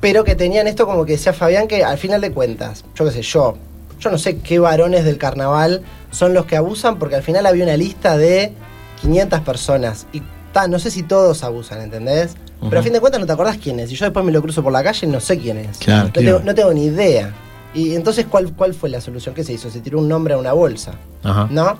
pero 0.00 0.22
que 0.22 0.36
tenían 0.36 0.68
esto 0.68 0.86
como 0.86 1.04
que 1.04 1.12
decía 1.12 1.32
Fabián, 1.32 1.66
que 1.66 1.82
al 1.82 1.98
final 1.98 2.20
de 2.20 2.30
cuentas, 2.30 2.84
yo 2.94 3.04
qué 3.06 3.10
sé, 3.10 3.22
yo, 3.22 3.56
yo 4.00 4.10
no 4.10 4.18
sé 4.18 4.38
qué 4.38 4.58
varones 4.58 5.04
del 5.04 5.18
carnaval 5.18 5.82
son 6.10 6.34
los 6.34 6.46
que 6.46 6.56
abusan, 6.56 6.98
porque 6.98 7.16
al 7.16 7.22
final 7.22 7.46
había 7.46 7.64
una 7.64 7.76
lista 7.76 8.16
de 8.16 8.52
500 9.02 9.40
personas, 9.40 10.06
y 10.12 10.22
ta, 10.52 10.68
no 10.68 10.78
sé 10.78 10.90
si 10.90 11.02
todos 11.02 11.44
abusan, 11.44 11.82
¿entendés? 11.82 12.36
Pero 12.60 12.80
a 12.80 12.82
fin 12.82 12.92
de 12.92 13.00
cuentas 13.00 13.20
no 13.20 13.26
te 13.26 13.32
acordás 13.32 13.56
quién 13.58 13.78
es, 13.78 13.92
y 13.92 13.94
yo 13.94 14.06
después 14.06 14.24
me 14.24 14.32
lo 14.32 14.42
cruzo 14.42 14.62
por 14.62 14.72
la 14.72 14.82
calle 14.82 15.06
y 15.06 15.10
no 15.10 15.20
sé 15.20 15.38
quién 15.38 15.58
es. 15.58 15.78
Claro, 15.78 16.06
no. 16.06 16.12
Tengo, 16.12 16.40
no 16.40 16.54
tengo 16.54 16.72
ni 16.72 16.86
idea. 16.86 17.32
Y 17.74 17.94
entonces, 17.94 18.26
¿cuál, 18.28 18.52
¿cuál 18.54 18.74
fue 18.74 18.88
la 18.88 19.00
solución? 19.00 19.34
¿Qué 19.34 19.44
se 19.44 19.52
hizo? 19.52 19.70
Se 19.70 19.80
tiró 19.80 19.98
un 19.98 20.08
nombre 20.08 20.34
a 20.34 20.38
una 20.38 20.52
bolsa. 20.52 20.94
Ajá. 21.22 21.46
¿no? 21.50 21.78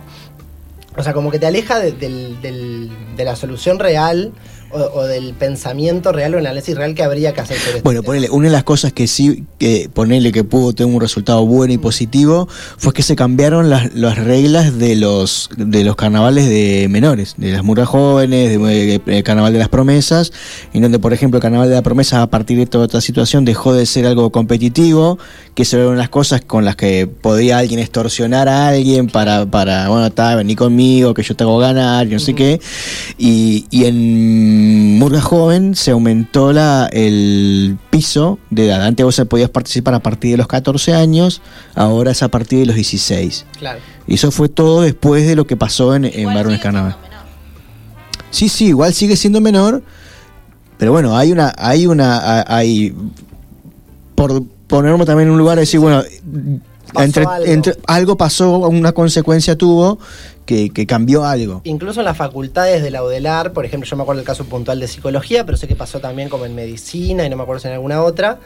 O 0.99 1.03
sea, 1.03 1.13
como 1.13 1.31
que 1.31 1.39
te 1.39 1.47
aleja 1.47 1.79
de, 1.79 1.93
del- 1.93 2.41
del- 2.43 2.91
de 3.17 3.25
la 3.25 3.37
solución 3.37 3.79
real 3.79 4.33
o, 4.71 4.79
o 4.79 5.05
del 5.05 5.33
pensamiento 5.33 6.13
real 6.13 6.35
o 6.35 6.39
el 6.39 6.47
análisis 6.47 6.77
real 6.77 6.95
que 6.95 7.03
habría 7.03 7.33
que 7.33 7.41
hacer 7.41 7.57
sobre 7.59 7.71
este 7.79 7.83
Bueno, 7.83 8.03
ponele, 8.03 8.29
una 8.31 8.49
de 8.49 8.53
las 8.53 8.65
cosas 8.65 8.93
que 8.93 9.07
sí, 9.07 9.45
que 9.59 9.89
ponele 9.93 10.31
que 10.31 10.45
pudo 10.45 10.73
tener 10.75 10.93
un 10.95 11.01
resultado 11.01 11.47
bueno 11.47 11.73
y 11.73 11.79
positivo, 11.79 12.49
fue 12.77 12.93
que 12.93 13.03
se 13.03 13.17
cambiaron 13.17 13.71
las, 13.71 13.95
las 13.95 14.19
reglas 14.19 14.77
de 14.79 14.95
los 14.97 15.49
de 15.57 15.85
los 15.85 15.97
carnavales 15.97 16.49
de 16.49 16.87
menores, 16.91 17.35
de 17.39 17.53
las 17.53 17.65
murgas 17.65 17.89
jóvenes, 17.89 18.51
de, 18.51 19.01
el 19.07 19.23
carnaval 19.23 19.53
de 19.55 19.59
las 19.61 19.69
promesas, 19.71 20.33
en 20.75 20.83
donde, 20.83 20.99
por 20.99 21.13
ejemplo, 21.15 21.39
el 21.39 21.43
carnaval 21.43 21.69
de 21.71 21.75
la 21.77 21.83
promesa, 21.83 22.21
a 22.23 22.27
partir 22.29 22.59
de 22.59 22.67
toda 22.67 22.85
esta 22.87 23.01
situación, 23.01 23.45
dejó 23.47 23.73
de 23.73 23.87
ser 23.87 24.05
algo 24.07 24.31
competitivo, 24.31 25.19
que 25.59 25.65
eso 25.65 25.77
eran 25.77 25.99
las 25.99 26.09
cosas 26.09 26.43
con 26.43 26.65
las 26.65 26.77
que 26.77 27.09
podía 27.09 27.59
alguien 27.59 27.81
extorsionar 27.81 28.49
a 28.49 28.69
alguien 28.69 29.09
para, 29.09 29.45
para 29.45 29.89
bueno, 29.89 30.07
está, 30.07 30.37
vení 30.37 30.55
conmigo, 30.55 31.15
que 31.15 31.25
yo 31.25 31.35
te 31.35 31.43
hago 31.43 31.59
ganar, 31.59 32.07
y 32.07 32.11
no 32.11 32.21
sé 32.21 32.33
qué. 32.33 32.61
Y, 33.19 33.67
y 33.69 33.87
en 33.87 35.01
Murga 35.01 35.21
Joven 35.21 35.75
se 35.75 35.91
aumentó 35.91 36.53
la, 36.53 36.89
el 36.93 37.77
piso 37.91 38.39
de 38.51 38.67
edad. 38.67 38.85
Antes 38.85 39.05
vos 39.05 39.21
podías 39.29 39.51
participar 39.51 39.95
a 39.95 39.99
partir 39.99 40.31
de 40.31 40.37
los 40.37 40.47
14 40.47 40.95
años, 40.95 41.43
ahora 41.75 42.13
es 42.13 42.23
a 42.23 42.29
partir 42.29 42.61
de 42.61 42.67
los 42.67 42.77
16. 42.77 43.45
Claro. 43.59 43.81
Y 44.07 44.15
eso 44.15 44.31
fue 44.31 44.49
todo 44.49 44.83
después 44.83 45.27
de 45.27 45.35
lo 45.35 45.45
que 45.49 45.57
pasó 45.57 45.97
en, 45.97 46.05
en 46.05 46.33
sigue 46.33 46.61
Carnaval. 46.61 46.97
Sí, 48.31 48.49
sí, 48.49 48.67
igual 48.67 48.95
sigue 48.95 49.17
siendo 49.17 49.41
menor, 49.41 49.83
pero 50.79 50.93
bueno, 50.93 51.17
hay 51.17 51.33
una, 51.33 51.53
hay 51.59 51.89
una, 51.89 52.45
hay, 52.47 52.95
por 54.15 54.45
ponerme 54.69 55.05
también 55.05 55.29
en 55.29 55.33
un 55.33 55.39
lugar 55.39 55.57
de 55.57 55.63
decir, 55.63 55.81
bueno, 55.81 56.03
Pasó 56.93 57.05
entre, 57.05 57.25
algo. 57.27 57.45
entre- 57.47 57.75
algo 57.87 58.17
pasó, 58.17 58.57
una 58.69 58.93
consecuencia 58.93 59.57
tuvo 59.57 59.99
que, 60.47 60.71
que 60.71 60.87
cambió 60.87 61.25
algo. 61.27 61.61
Incluso 61.65 62.01
en 62.01 62.07
las 62.07 62.17
facultades 62.17 62.83
de 62.83 62.91
la 62.91 63.03
UDELAR, 63.05 63.53
por 63.53 63.67
ejemplo, 63.67 63.87
yo 63.87 63.95
me 63.97 64.03
acuerdo 64.05 64.21
del 64.21 64.27
caso 64.27 64.45
puntual 64.45 64.81
de 64.81 64.89
psicología, 64.89 65.45
pero 65.45 65.59
sé 65.59 65.69
que 65.69 65.77
pasó 65.77 66.01
también 66.01 66.31
como 66.31 66.47
en 66.47 66.55
medicina 66.55 67.27
y 67.27 67.29
no 67.31 67.37
me 67.37 67.43
acuerdo 67.43 67.61
si 67.61 67.69
en 67.69 67.75
alguna 67.75 68.03
otra, 68.03 68.39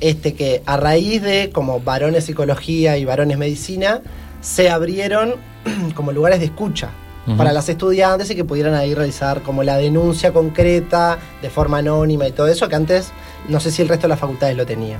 este 0.00 0.34
que 0.34 0.62
a 0.66 0.76
raíz 0.76 1.22
de 1.22 1.48
como 1.54 1.80
varones 1.80 2.24
psicología 2.26 2.98
y 2.98 3.06
varones 3.06 3.38
medicina, 3.38 4.02
se 4.42 4.68
abrieron 4.68 5.36
como 5.94 6.12
lugares 6.12 6.40
de 6.40 6.46
escucha 6.46 6.90
para 7.36 7.52
las 7.52 7.68
estudiantes 7.68 8.30
y 8.30 8.36
que 8.36 8.44
pudieran 8.44 8.74
ahí 8.74 8.94
realizar 8.94 9.42
como 9.42 9.64
la 9.64 9.76
denuncia 9.78 10.32
concreta 10.32 11.18
de 11.42 11.50
forma 11.50 11.78
anónima 11.78 12.28
y 12.28 12.30
todo 12.30 12.46
eso, 12.46 12.68
que 12.68 12.76
antes 12.76 13.08
no 13.48 13.58
sé 13.58 13.72
si 13.72 13.82
el 13.82 13.88
resto 13.88 14.02
de 14.04 14.10
las 14.10 14.20
facultades 14.20 14.56
lo 14.56 14.64
tenía. 14.64 14.98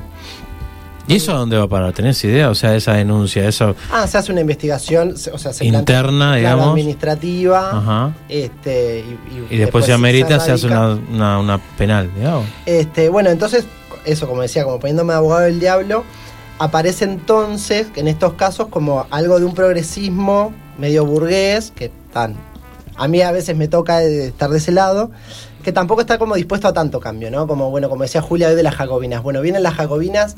¿Y 1.08 1.16
eso 1.16 1.32
a 1.32 1.38
dónde 1.38 1.56
va 1.56 1.64
a 1.64 1.68
parar? 1.68 1.92
¿Tenés 1.92 2.22
idea? 2.24 2.50
O 2.50 2.54
sea, 2.54 2.74
esa 2.74 2.94
denuncia, 2.94 3.46
eso. 3.48 3.76
Ah, 3.92 4.06
se 4.08 4.18
hace 4.18 4.32
una 4.32 4.40
investigación, 4.40 5.16
se- 5.16 5.30
o 5.30 5.38
sea, 5.38 5.52
se 5.52 5.64
Interna, 5.64 6.34
digamos. 6.36 6.68
administrativa. 6.70 7.70
Ajá. 7.78 8.14
Este, 8.28 9.04
y, 9.50 9.54
Y 9.54 9.58
después, 9.58 9.84
si 9.84 9.92
amerita, 9.92 10.40
se 10.40 10.52
hace 10.52 10.66
una, 10.66 10.94
una, 11.12 11.38
una 11.38 11.58
penal, 11.78 12.10
digamos. 12.16 12.46
Este, 12.66 13.08
bueno, 13.08 13.30
entonces, 13.30 13.64
eso, 14.04 14.26
como 14.26 14.42
decía, 14.42 14.64
como 14.64 14.80
poniéndome 14.80 15.12
de 15.12 15.18
abogado 15.18 15.42
del 15.42 15.60
diablo, 15.60 16.02
aparece 16.58 17.04
entonces, 17.04 17.86
en 17.94 18.08
estos 18.08 18.32
casos, 18.32 18.66
como 18.68 19.06
algo 19.10 19.38
de 19.38 19.44
un 19.46 19.54
progresismo 19.54 20.52
medio 20.78 21.04
burgués, 21.06 21.72
que 21.74 21.90
tan. 22.12 22.34
A 22.96 23.06
mí 23.08 23.20
a 23.22 23.30
veces 23.30 23.56
me 23.56 23.68
toca 23.68 24.02
estar 24.02 24.50
de 24.50 24.58
ese 24.58 24.72
lado, 24.72 25.10
que 25.62 25.70
tampoco 25.70 26.00
está 26.00 26.18
como 26.18 26.34
dispuesto 26.34 26.66
a 26.66 26.72
tanto 26.72 26.98
cambio, 26.98 27.30
¿no? 27.30 27.46
Como, 27.46 27.70
bueno, 27.70 27.88
como 27.88 28.02
decía 28.02 28.22
Julia 28.22 28.48
hoy 28.48 28.54
de 28.56 28.62
las 28.62 28.74
jacobinas. 28.74 29.22
Bueno, 29.22 29.40
vienen 29.42 29.62
las 29.62 29.74
jacobinas, 29.74 30.34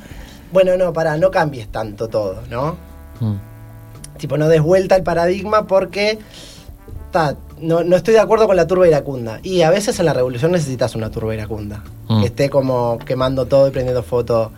bueno, 0.52 0.76
no, 0.76 0.92
para, 0.92 1.16
no 1.16 1.30
cambies 1.30 1.68
tanto 1.68 2.08
todo, 2.08 2.42
¿no? 2.50 2.76
Mm. 3.20 3.34
tipo 4.18 4.36
no 4.36 4.48
des 4.48 4.60
vuelta 4.62 4.96
el 4.96 5.02
paradigma 5.02 5.66
porque 5.66 6.18
ta, 7.12 7.36
no, 7.60 7.82
no 7.84 7.96
estoy 7.96 8.14
de 8.14 8.20
acuerdo 8.20 8.46
con 8.46 8.56
la 8.56 8.66
turba 8.66 8.86
iracunda. 8.88 9.40
Y 9.42 9.62
a 9.62 9.70
veces 9.70 9.98
en 10.00 10.06
la 10.06 10.12
revolución 10.12 10.52
necesitas 10.52 10.94
una 10.94 11.10
turba 11.10 11.34
iracunda. 11.34 11.82
Mm. 12.08 12.20
Que 12.20 12.26
esté 12.26 12.50
como 12.50 12.98
quemando 12.98 13.46
todo 13.46 13.68
y 13.68 13.70
prendiendo 13.70 14.02
foto. 14.02 14.52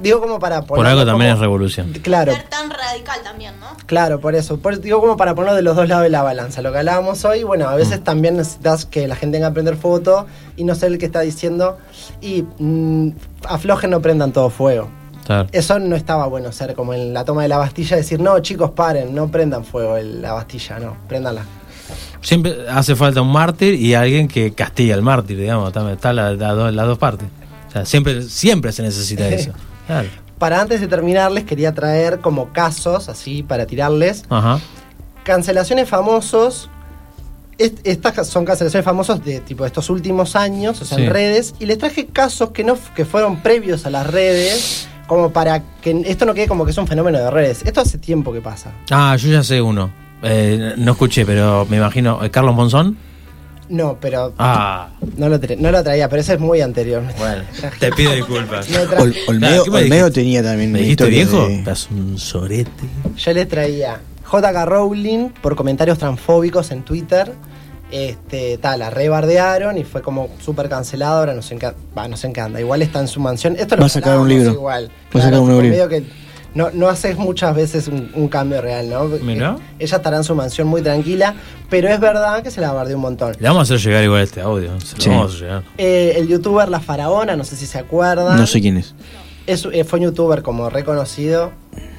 Digo 0.00 0.20
como 0.20 0.38
para 0.38 0.60
Por 0.62 0.76
ponerlo 0.78 1.00
algo 1.00 1.10
también 1.10 1.30
como- 1.32 1.34
es 1.36 1.40
revolución. 1.40 1.92
Claro, 2.02 2.32
Ser 2.32 2.44
tan 2.48 2.70
radical 2.70 3.20
también, 3.24 3.58
¿no? 3.58 3.66
claro, 3.86 4.20
por 4.20 4.34
eso. 4.36 4.58
Por- 4.58 4.80
digo 4.80 5.00
como 5.00 5.16
para 5.16 5.34
ponerlo 5.34 5.56
de 5.56 5.62
los 5.62 5.74
dos 5.74 5.88
lados 5.88 6.04
de 6.04 6.10
la 6.10 6.22
balanza. 6.22 6.62
Lo 6.62 6.70
que 6.72 6.78
hablábamos 6.78 7.24
hoy, 7.24 7.42
bueno, 7.42 7.68
a 7.68 7.74
Mm. 7.74 7.76
veces 7.78 8.04
también 8.04 8.36
necesitas 8.36 8.86
que 8.86 9.08
la 9.08 9.16
gente 9.16 9.38
venga 9.38 9.48
a 9.48 9.52
prender 9.52 9.76
foto 9.76 10.26
y 10.56 10.62
no 10.64 10.74
ser 10.76 10.92
el 10.92 10.98
que 10.98 11.06
está 11.06 11.20
diciendo 11.20 11.78
y 12.20 12.44
mm, 12.58 13.10
aflojen, 13.48 13.90
no 13.90 14.00
prendan 14.00 14.32
todo 14.32 14.50
fuego. 14.50 14.88
Claro. 15.28 15.48
Eso 15.52 15.78
no 15.78 15.94
estaba 15.94 16.26
bueno 16.26 16.50
ser 16.52 16.74
como 16.74 16.94
en 16.94 17.12
la 17.12 17.22
toma 17.24 17.42
de 17.42 17.48
la 17.48 17.58
Bastilla, 17.58 17.96
decir, 17.98 18.18
no, 18.18 18.38
chicos, 18.40 18.70
paren, 18.70 19.14
no 19.14 19.30
prendan 19.30 19.62
fuego 19.62 19.96
el- 19.98 20.22
la 20.22 20.32
Bastilla, 20.32 20.78
no, 20.78 20.96
préndanla. 21.06 21.42
Siempre 22.22 22.56
hace 22.68 22.96
falta 22.96 23.20
un 23.20 23.30
mártir 23.30 23.74
y 23.74 23.94
alguien 23.94 24.26
que 24.26 24.52
castiga 24.54 24.94
al 24.94 25.02
mártir, 25.02 25.38
digamos. 25.38 25.68
Está, 25.68 25.92
está 25.92 26.12
la- 26.14 26.32
la 26.32 26.70
las 26.72 26.86
dos 26.86 26.96
partes. 26.98 27.28
O 27.68 27.70
sea, 27.70 27.84
siempre, 27.84 28.22
siempre 28.22 28.72
se 28.72 28.82
necesita 28.82 29.28
eso. 29.28 29.52
Claro. 29.86 30.08
Para 30.38 30.60
antes 30.62 30.80
de 30.80 30.88
terminar, 30.88 31.30
les 31.30 31.44
quería 31.44 31.74
traer 31.74 32.20
como 32.20 32.52
casos, 32.54 33.08
así, 33.10 33.42
para 33.42 33.66
tirarles, 33.66 34.24
Ajá. 34.30 34.60
cancelaciones 35.24 35.88
famosos. 35.88 36.70
Est- 37.58 37.80
Estas 37.86 38.26
son 38.28 38.44
cancelaciones 38.44 38.84
famosos 38.84 39.24
de 39.24 39.40
tipo 39.40 39.66
estos 39.66 39.90
últimos 39.90 40.36
años, 40.36 40.80
o 40.80 40.84
sea, 40.84 40.96
Sí. 40.96 41.04
en 41.04 41.10
redes, 41.10 41.54
y 41.58 41.66
les 41.66 41.76
traje 41.78 42.06
casos 42.06 42.50
que 42.50 42.62
no 42.64 42.78
que 42.94 43.04
fueron 43.04 43.42
previos 43.42 43.84
a 43.84 43.90
las 43.90 44.06
redes, 44.06 44.88
como 45.08 45.30
para 45.32 45.60
que 45.82 46.02
esto 46.06 46.24
no 46.24 46.34
quede 46.34 46.46
como 46.46 46.64
que 46.64 46.70
es 46.70 46.78
un 46.78 46.86
fenómeno 46.86 47.18
de 47.18 47.28
redes. 47.32 47.62
Esto 47.64 47.80
hace 47.80 47.98
tiempo 47.98 48.32
que 48.32 48.40
pasa. 48.40 48.70
Ah, 48.90 49.16
yo 49.16 49.28
ya 49.30 49.42
sé 49.42 49.60
uno. 49.60 49.90
Eh, 50.22 50.74
no 50.76 50.92
escuché, 50.92 51.26
pero 51.26 51.66
me 51.68 51.78
imagino. 51.78 52.22
¿eh, 52.24 52.30
¿Carlos 52.30 52.54
Monzón? 52.54 52.96
No, 53.68 53.98
pero 54.00 54.32
Ah, 54.38 54.88
no, 55.18 55.28
lo 55.28 55.38
tra- 55.38 55.58
no 55.58 55.70
lo 55.70 55.82
traía, 55.82 56.08
pero 56.08 56.22
ese 56.22 56.34
es 56.34 56.40
muy 56.40 56.60
anterior. 56.60 57.02
bueno. 57.18 57.42
Te 57.80 57.92
pido 57.92 58.12
disculpas. 58.14 58.68
No 58.70 58.78
tra- 58.84 59.00
Ol- 59.00 59.14
Olmedo, 59.28 59.64
¿qué 59.64 59.70
me 59.70 59.78
Olmedo 59.82 60.10
tenía 60.12 60.42
también 60.42 60.72
¿Me 60.72 60.78
dijiste 60.80 61.06
viejo? 61.06 61.46
de- 61.48 61.56
Estás 61.56 61.88
un 61.90 62.16
sorete. 62.18 62.70
Yo 63.16 63.32
les 63.32 63.48
traía 63.48 64.00
JK 64.30 64.64
Rowling 64.66 65.28
por 65.42 65.54
comentarios 65.56 65.98
transfóbicos 65.98 66.70
en 66.70 66.82
Twitter. 66.82 67.32
Este, 67.90 68.58
tal, 68.58 68.80
la 68.80 68.90
rebardearon 68.90 69.78
y 69.78 69.84
fue 69.84 70.02
como 70.02 70.28
súper 70.44 70.68
cancelado. 70.68 71.20
Ahora 71.20 71.34
no 71.34 71.42
sé 71.42 71.54
en 71.54 71.60
qué, 71.60 71.72
va, 71.96 72.06
no 72.08 72.16
sé 72.16 72.26
en 72.26 72.32
qué 72.34 72.40
anda. 72.40 72.60
Igual 72.60 72.82
está 72.82 73.00
en 73.00 73.08
su 73.08 73.20
mansión. 73.20 73.56
Esto 73.58 73.76
lo 73.76 73.80
Va 73.80 73.86
a 73.86 73.90
sacar 73.90 74.18
un 74.18 74.28
libro. 74.28 74.50
Igual. 74.52 74.90
Va 75.14 75.20
a 75.20 75.22
sacar 75.24 75.40
un 75.40 75.48
libro. 75.50 75.68
medio 75.68 75.88
que 75.88 76.04
no, 76.54 76.70
no 76.72 76.88
haces 76.88 77.16
muchas 77.16 77.54
veces 77.54 77.88
un, 77.88 78.10
un 78.14 78.28
cambio 78.28 78.60
real, 78.60 78.88
¿no? 78.90 79.04
Mirá. 79.04 79.56
Eh, 79.78 79.84
Ella 79.84 79.96
estará 79.98 80.16
en 80.16 80.24
su 80.24 80.34
mansión 80.34 80.66
muy 80.68 80.82
tranquila, 80.82 81.34
pero 81.70 81.88
es 81.88 82.00
verdad 82.00 82.42
que 82.42 82.50
se 82.50 82.60
la 82.60 82.72
bardeó 82.72 82.96
un 82.96 83.02
montón. 83.02 83.34
Le 83.38 83.48
vamos 83.48 83.60
a 83.70 83.74
hacer 83.74 83.86
llegar 83.86 84.02
igual 84.04 84.22
este 84.22 84.40
audio. 84.40 84.78
Se 84.80 84.96
lo 84.96 85.02
Sí. 85.02 85.08
vamos 85.10 85.34
a 85.34 85.38
llegar. 85.38 85.62
Eh, 85.78 86.14
el 86.16 86.28
youtuber 86.28 86.68
La 86.68 86.80
Faraona, 86.80 87.36
no 87.36 87.44
sé 87.44 87.56
si 87.56 87.66
se 87.66 87.78
acuerdan. 87.78 88.36
No 88.36 88.46
sé 88.46 88.60
quién 88.60 88.76
es. 88.78 88.94
Es, 89.46 89.66
eh, 89.72 89.84
fue 89.84 89.98
un 90.00 90.06
youtuber 90.06 90.42
como 90.42 90.68
reconocido, 90.68 91.52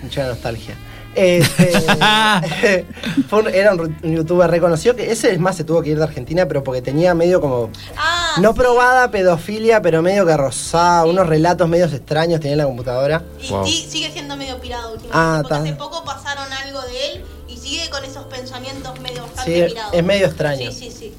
mucha 0.03 0.27
nostalgia. 0.27 0.75
Este, 1.19 1.71
fue 3.29 3.39
un- 3.39 3.47
era 3.53 3.73
un, 3.73 3.97
un 4.03 4.15
youtuber 4.15 4.49
reconocido 4.49 4.95
que 4.95 5.11
ese 5.11 5.31
es 5.33 5.39
más 5.39 5.55
se 5.57 5.63
tuvo 5.63 5.81
que 5.81 5.89
ir 5.89 5.97
de 5.97 6.03
Argentina, 6.05 6.47
pero 6.47 6.63
porque 6.63 6.81
tenía 6.81 7.13
medio 7.13 7.41
como 7.41 7.69
Ah, 7.97 8.35
no 8.39 8.53
probada 8.53 9.11
pedofilia, 9.11 9.81
pero 9.81 10.01
medio 10.01 10.25
que 10.25 10.35
rozaba, 10.37 11.05
unos 11.05 11.27
relatos 11.27 11.67
medios 11.67 11.91
extraños 11.93 12.39
tenía 12.39 12.53
en 12.53 12.57
la 12.59 12.65
computadora. 12.65 13.23
y 13.41 13.49
Wow. 13.49 13.65
sí, 13.65 13.87
sigue 13.89 14.11
siendo 14.11 14.35
medio 14.37 14.59
pirado 14.59 14.93
últimamente. 14.93 15.11
Ah, 15.13 15.39
porque 15.41 15.55
ta. 15.55 15.61
hace 15.61 15.73
poco 15.73 16.03
pasaron 16.05 16.51
algo 16.53 16.81
de 16.83 17.11
él 17.13 17.23
y 17.47 17.57
sigue 17.57 17.89
con 17.89 18.03
esos 18.05 18.23
pensamientos 18.25 18.99
medio 19.01 19.23
bastante 19.23 19.53
Sí, 19.67 19.73
pirados. 19.73 19.93
es 19.93 20.03
medio 20.03 20.25
extraño. 20.27 20.71
Sí, 20.71 20.89
sí, 20.89 20.91
sí. 20.97 21.13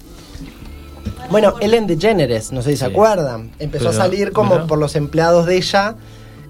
Bueno, 1.30 1.54
Ellen 1.60 1.86
DeGeneres, 1.86 2.50
no 2.50 2.62
sé 2.62 2.70
si 2.70 2.76
se 2.78 2.86
acuerdan, 2.86 3.52
empezó 3.58 3.90
a 3.90 3.92
salir 3.92 4.32
como 4.32 4.66
por 4.66 4.78
los 4.78 4.96
empleados 4.96 5.46
de 5.46 5.56
ella, 5.58 5.94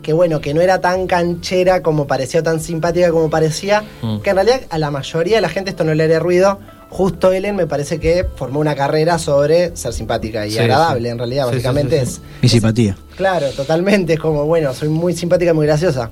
que 0.03 0.13
bueno, 0.13 0.41
que 0.41 0.55
no 0.55 0.61
era 0.61 0.81
tan 0.81 1.07
canchera 1.07 1.83
como 1.83 2.07
parecía, 2.07 2.41
o 2.41 2.43
tan 2.43 2.61
simpática 2.61 3.11
como 3.11 3.29
parecía, 3.31 3.85
Mm. 4.03 4.21
que 4.21 4.31
en 4.31 4.37
realidad 4.37 4.61
a 4.71 4.79
la 4.79 4.91
mayoría 4.91 5.37
de 5.37 5.43
la 5.43 5.49
gente 5.49 5.71
esto 5.71 5.85
no 5.85 5.93
le 5.95 6.05
haría 6.05 6.19
ruido. 6.19 6.59
Justo 6.89 7.33
Ellen 7.33 7.55
me 7.55 7.67
parece 7.69 8.01
que 8.01 8.27
formó 8.35 8.59
una 8.59 8.75
carrera 8.75 9.19
sobre 9.19 9.77
ser 9.77 9.93
simpática 9.93 10.47
y 10.47 10.53
Sí, 10.53 10.59
agradable, 10.59 11.09
sí. 11.09 11.13
en 11.13 11.19
realidad, 11.19 11.45
Sí, 11.45 11.51
sí, 11.51 11.55
básicamente 11.57 12.01
sí, 12.01 12.07
sí. 12.07 12.13
es... 12.37 12.43
Mi 12.43 12.49
simpatía. 12.49 12.97
Claro, 13.17 13.47
totalmente, 13.51 14.15
es 14.15 14.19
como, 14.19 14.45
bueno, 14.47 14.75
soy 14.75 14.89
muy 14.89 15.15
simpática, 15.15 15.55
muy 15.55 15.67
graciosa. 15.67 16.11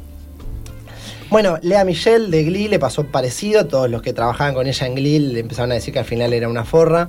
Bueno, 1.30 1.58
Lea 1.62 1.84
Michelle 1.84 2.28
de 2.30 2.44
Glee 2.44 2.68
le 2.68 2.78
pasó 2.78 3.04
parecido, 3.04 3.66
todos 3.66 3.90
los 3.90 4.00
que 4.02 4.12
trabajaban 4.12 4.54
con 4.54 4.66
ella 4.66 4.86
en 4.86 4.94
Glee 4.94 5.18
le 5.18 5.40
empezaron 5.40 5.72
a 5.72 5.74
decir 5.74 5.92
que 5.92 5.98
al 5.98 6.04
final 6.06 6.32
era 6.32 6.48
una 6.48 6.64
forra. 6.64 7.08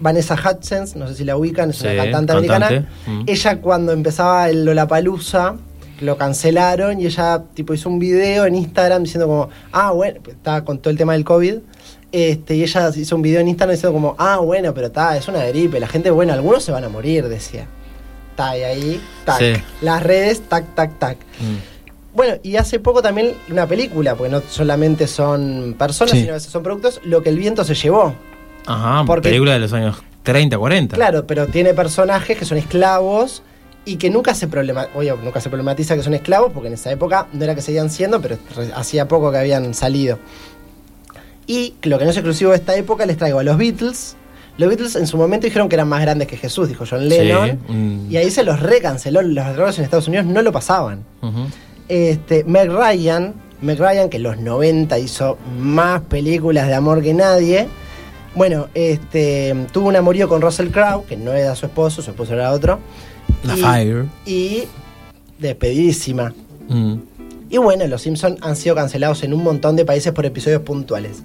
Vanessa 0.00 0.34
Hudgens, 0.34 0.96
no 0.96 1.06
sé 1.06 1.14
si 1.14 1.24
la 1.24 1.36
ubican, 1.36 1.70
es 1.70 1.76
Sí, 1.76 1.86
una 1.86 1.96
cantante, 2.10 2.32
cantante. 2.32 2.56
americana. 2.66 2.88
Mm. 3.06 3.22
Ella 3.26 3.60
cuando 3.60 3.92
empezaba 3.92 4.48
el 4.50 4.64
Lollapalooza, 4.64 5.54
lo 6.02 6.16
cancelaron 6.18 7.00
y 7.00 7.06
ella 7.06 7.42
tipo 7.54 7.72
hizo 7.74 7.88
un 7.88 7.98
video 7.98 8.44
en 8.46 8.54
Instagram 8.54 9.04
diciendo 9.04 9.26
como, 9.26 9.48
ah, 9.72 9.90
bueno, 9.92 10.20
pues, 10.22 10.36
estaba 10.36 10.64
con 10.64 10.78
todo 10.78 10.90
el 10.90 10.98
tema 10.98 11.12
del 11.14 11.24
COVID. 11.24 11.54
Este, 12.12 12.56
y 12.56 12.62
ella 12.62 12.90
hizo 12.94 13.16
un 13.16 13.22
video 13.22 13.40
en 13.40 13.48
Instagram 13.48 13.74
diciendo 13.74 13.94
como, 13.94 14.14
ah, 14.18 14.38
bueno, 14.38 14.74
pero 14.74 14.88
está, 14.88 15.16
es 15.16 15.28
una 15.28 15.44
gripe, 15.46 15.80
la 15.80 15.86
gente, 15.88 16.10
bueno, 16.10 16.32
algunos 16.32 16.62
se 16.62 16.70
van 16.72 16.84
a 16.84 16.88
morir, 16.88 17.26
decía. 17.28 17.66
Está 18.30 18.56
y 18.58 18.62
ahí, 18.62 19.00
tac. 19.24 19.38
Sí. 19.38 19.52
Las 19.80 20.02
redes, 20.02 20.42
tac, 20.48 20.74
tac, 20.74 20.98
tac. 20.98 21.16
Mm. 21.40 22.14
Bueno, 22.14 22.34
y 22.42 22.56
hace 22.56 22.78
poco 22.78 23.00
también 23.00 23.32
una 23.50 23.66
película, 23.66 24.14
porque 24.14 24.30
no 24.30 24.42
solamente 24.46 25.06
son 25.06 25.74
personas, 25.78 26.10
Sí. 26.12 26.20
sino 26.20 26.32
a 26.32 26.34
veces 26.34 26.50
son 26.52 26.62
productos, 26.62 27.00
Lo 27.04 27.22
que 27.22 27.30
el 27.30 27.38
viento 27.38 27.64
se 27.64 27.74
llevó. 27.74 28.14
Ajá, 28.66 29.04
Porque- 29.06 29.28
película 29.30 29.52
de 29.54 29.60
los 29.60 29.72
años 29.72 30.02
30, 30.22 30.58
40. 30.58 30.94
Claro, 30.96 31.26
pero 31.26 31.46
tiene 31.46 31.72
personajes 31.74 32.38
que 32.38 32.44
son 32.44 32.58
esclavos 32.58 33.42
y 33.84 33.96
que 33.96 34.10
nunca 34.10 34.34
se 34.34 34.46
problema, 34.46 34.88
oye, 34.94 35.12
nunca 35.22 35.40
se 35.40 35.48
problematiza 35.48 35.96
que 35.96 36.02
son 36.02 36.14
esclavos, 36.14 36.52
porque 36.52 36.68
en 36.68 36.74
esa 36.74 36.90
época 36.92 37.26
no 37.32 37.42
era 37.42 37.54
que 37.54 37.62
seguían 37.62 37.90
siendo, 37.90 38.20
pero 38.20 38.38
hacía 38.76 39.08
poco 39.08 39.32
que 39.32 39.38
habían 39.38 39.74
salido. 39.74 40.18
Y 41.46 41.74
lo 41.82 41.98
que 41.98 42.04
no 42.04 42.10
es 42.10 42.16
exclusivo 42.16 42.52
de 42.52 42.58
esta 42.58 42.76
época, 42.76 43.04
les 43.06 43.16
traigo 43.16 43.40
a 43.40 43.42
los 43.42 43.56
Beatles. 43.58 44.16
Los 44.58 44.68
Beatles 44.68 44.96
en 44.96 45.06
su 45.06 45.16
momento 45.16 45.46
dijeron 45.46 45.68
que 45.68 45.74
eran 45.74 45.88
más 45.88 46.02
grandes 46.02 46.28
que 46.28 46.36
Jesús, 46.36 46.68
dijo 46.68 46.84
John 46.88 47.08
Lennon. 47.08 47.58
mm. 47.68 48.10
Y 48.10 48.16
ahí 48.16 48.30
se 48.30 48.44
los 48.44 48.60
recanceló. 48.60 49.22
Los 49.22 49.52
drogas 49.54 49.78
en 49.78 49.84
Estados 49.84 50.06
Unidos 50.06 50.26
no 50.26 50.42
lo 50.42 50.52
pasaban. 50.52 51.04
Ujú. 51.20 51.46
Este, 51.88 52.44
Meg 52.44 52.70
Ryan, 52.70 53.34
Meg 53.60 53.78
Ryan, 53.78 54.08
que 54.08 54.18
en 54.18 54.22
los 54.22 54.38
90 54.38 54.98
hizo 54.98 55.38
más 55.58 56.02
películas 56.02 56.68
de 56.68 56.74
amor 56.74 57.02
que 57.02 57.14
nadie. 57.14 57.66
Bueno, 58.34 58.68
este, 58.74 59.54
tuvo 59.72 59.88
un 59.88 59.96
amorío 59.96 60.28
con 60.28 60.40
Russell 60.40 60.68
Crowe, 60.68 61.04
que 61.06 61.16
no 61.16 61.32
era 61.32 61.54
su 61.54 61.66
esposo, 61.66 62.00
su 62.02 62.10
esposo 62.10 62.32
era 62.34 62.50
otro. 62.52 62.78
La 63.44 63.56
Y- 63.56 63.60
Fire. 63.60 64.04
Y 64.26 64.62
despedidísima. 65.38 66.32
Mm. 66.68 66.94
Y 67.50 67.58
bueno, 67.58 67.86
los 67.86 68.00
Simpsons 68.02 68.38
han 68.40 68.56
sido 68.56 68.74
cancelados 68.74 69.22
en 69.24 69.34
un 69.34 69.42
montón 69.42 69.76
de 69.76 69.84
países 69.84 70.12
por 70.12 70.24
episodios 70.24 70.62
puntuales. 70.62 71.22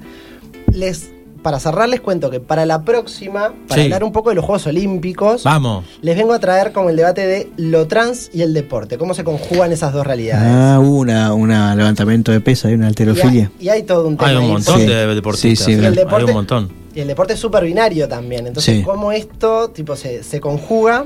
Les, 0.73 1.09
para 1.41 1.59
cerrar, 1.61 1.87
les 1.87 2.01
cuento 2.01 2.29
que 2.29 2.41
para 2.41 2.65
la 2.65 2.81
próxima, 2.83 3.53
para 3.69 3.79
Sí. 3.81 3.85
hablar 3.85 4.03
un 4.03 4.11
poco 4.11 4.29
de 4.29 4.35
los 4.35 4.43
Juegos 4.43 4.67
Olímpicos, 4.67 5.43
Vamos. 5.43 5.85
les 6.01 6.17
vengo 6.17 6.33
a 6.33 6.39
traer 6.39 6.73
como 6.73 6.89
el 6.89 6.97
debate 6.97 7.25
de 7.25 7.49
lo 7.55 7.87
trans 7.87 8.29
y 8.33 8.41
el 8.41 8.53
deporte, 8.53 8.97
cómo 8.97 9.13
se 9.13 9.23
conjugan 9.23 9.71
esas 9.71 9.93
dos 9.93 10.05
realidades. 10.05 10.49
Ah, 10.53 10.79
hubo 10.81 10.97
una, 10.97 11.33
una 11.33 11.73
levantamiento 11.75 12.33
de 12.33 12.41
pesa 12.41 12.69
y 12.69 12.73
una 12.73 12.83
y, 12.83 12.87
hay, 12.87 12.89
alterofilia. 12.89 13.51
y 13.61 13.69
hay 13.69 13.83
todo 13.83 14.05
un 14.07 14.17
tema 14.17 14.29
Hay 14.29 14.35
un 14.35 14.47
montón 14.49 14.85
de 14.85 15.07
deportistas. 15.15 15.65
Sí, 15.65 15.71
sí, 15.75 15.79
Y 15.79 15.85
el 15.85 15.85
Hay 15.85 15.95
deporte- 15.95 16.25
un 16.25 16.33
montón. 16.33 16.86
Y 16.97 17.01
el 17.01 17.07
deporte 17.07 17.33
es 17.33 17.39
súper 17.39 17.63
binario 17.63 18.07
también. 18.07 18.47
Entonces, 18.47 18.77
Sí. 18.77 18.81
cómo 18.81 19.11
esto 19.11 19.69
tipo 19.69 19.95
se, 19.95 20.23
se 20.23 20.39
conjuga. 20.41 21.05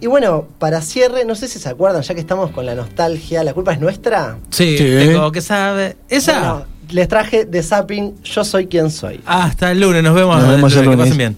Y 0.00 0.06
bueno, 0.06 0.46
para 0.60 0.80
cierre, 0.80 1.24
no 1.24 1.34
sé 1.34 1.48
si 1.48 1.58
se 1.58 1.68
acuerdan, 1.68 2.02
ya 2.02 2.14
que 2.14 2.20
estamos 2.20 2.52
con 2.52 2.64
la 2.64 2.76
nostalgia, 2.76 3.42
¿la 3.42 3.52
culpa 3.52 3.72
es 3.72 3.80
nuestra? 3.80 4.38
Sí, 4.50 4.78
Sí. 4.78 4.84
tengo 4.84 5.32
que 5.32 5.40
saber. 5.40 5.96
Esa. 6.08 6.38
Bueno, 6.38 6.64
les 6.90 7.08
traje 7.08 7.44
de 7.44 7.60
Zapping 7.60 8.22
Yo 8.22 8.44
Soy 8.44 8.68
Quien 8.68 8.88
Soy. 8.92 9.20
Hasta 9.26 9.72
el 9.72 9.80
lunes, 9.80 10.00
nos 10.04 10.14
vemos. 10.14 10.40
Nos 10.40 10.48
vemos 10.48 10.76
el 10.76 10.90
Que 10.90 10.96
pasen 10.96 11.16
bien. 11.16 11.36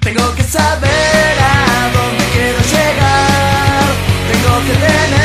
Tengo 0.00 0.34
que 0.34 0.42
saber 0.44 1.36
a 1.40 1.90
dónde 1.92 2.24
quiero 2.32 2.58
llegar. 2.72 3.84
Tengo 4.32 4.58
que 4.66 4.72
tener 4.86 5.15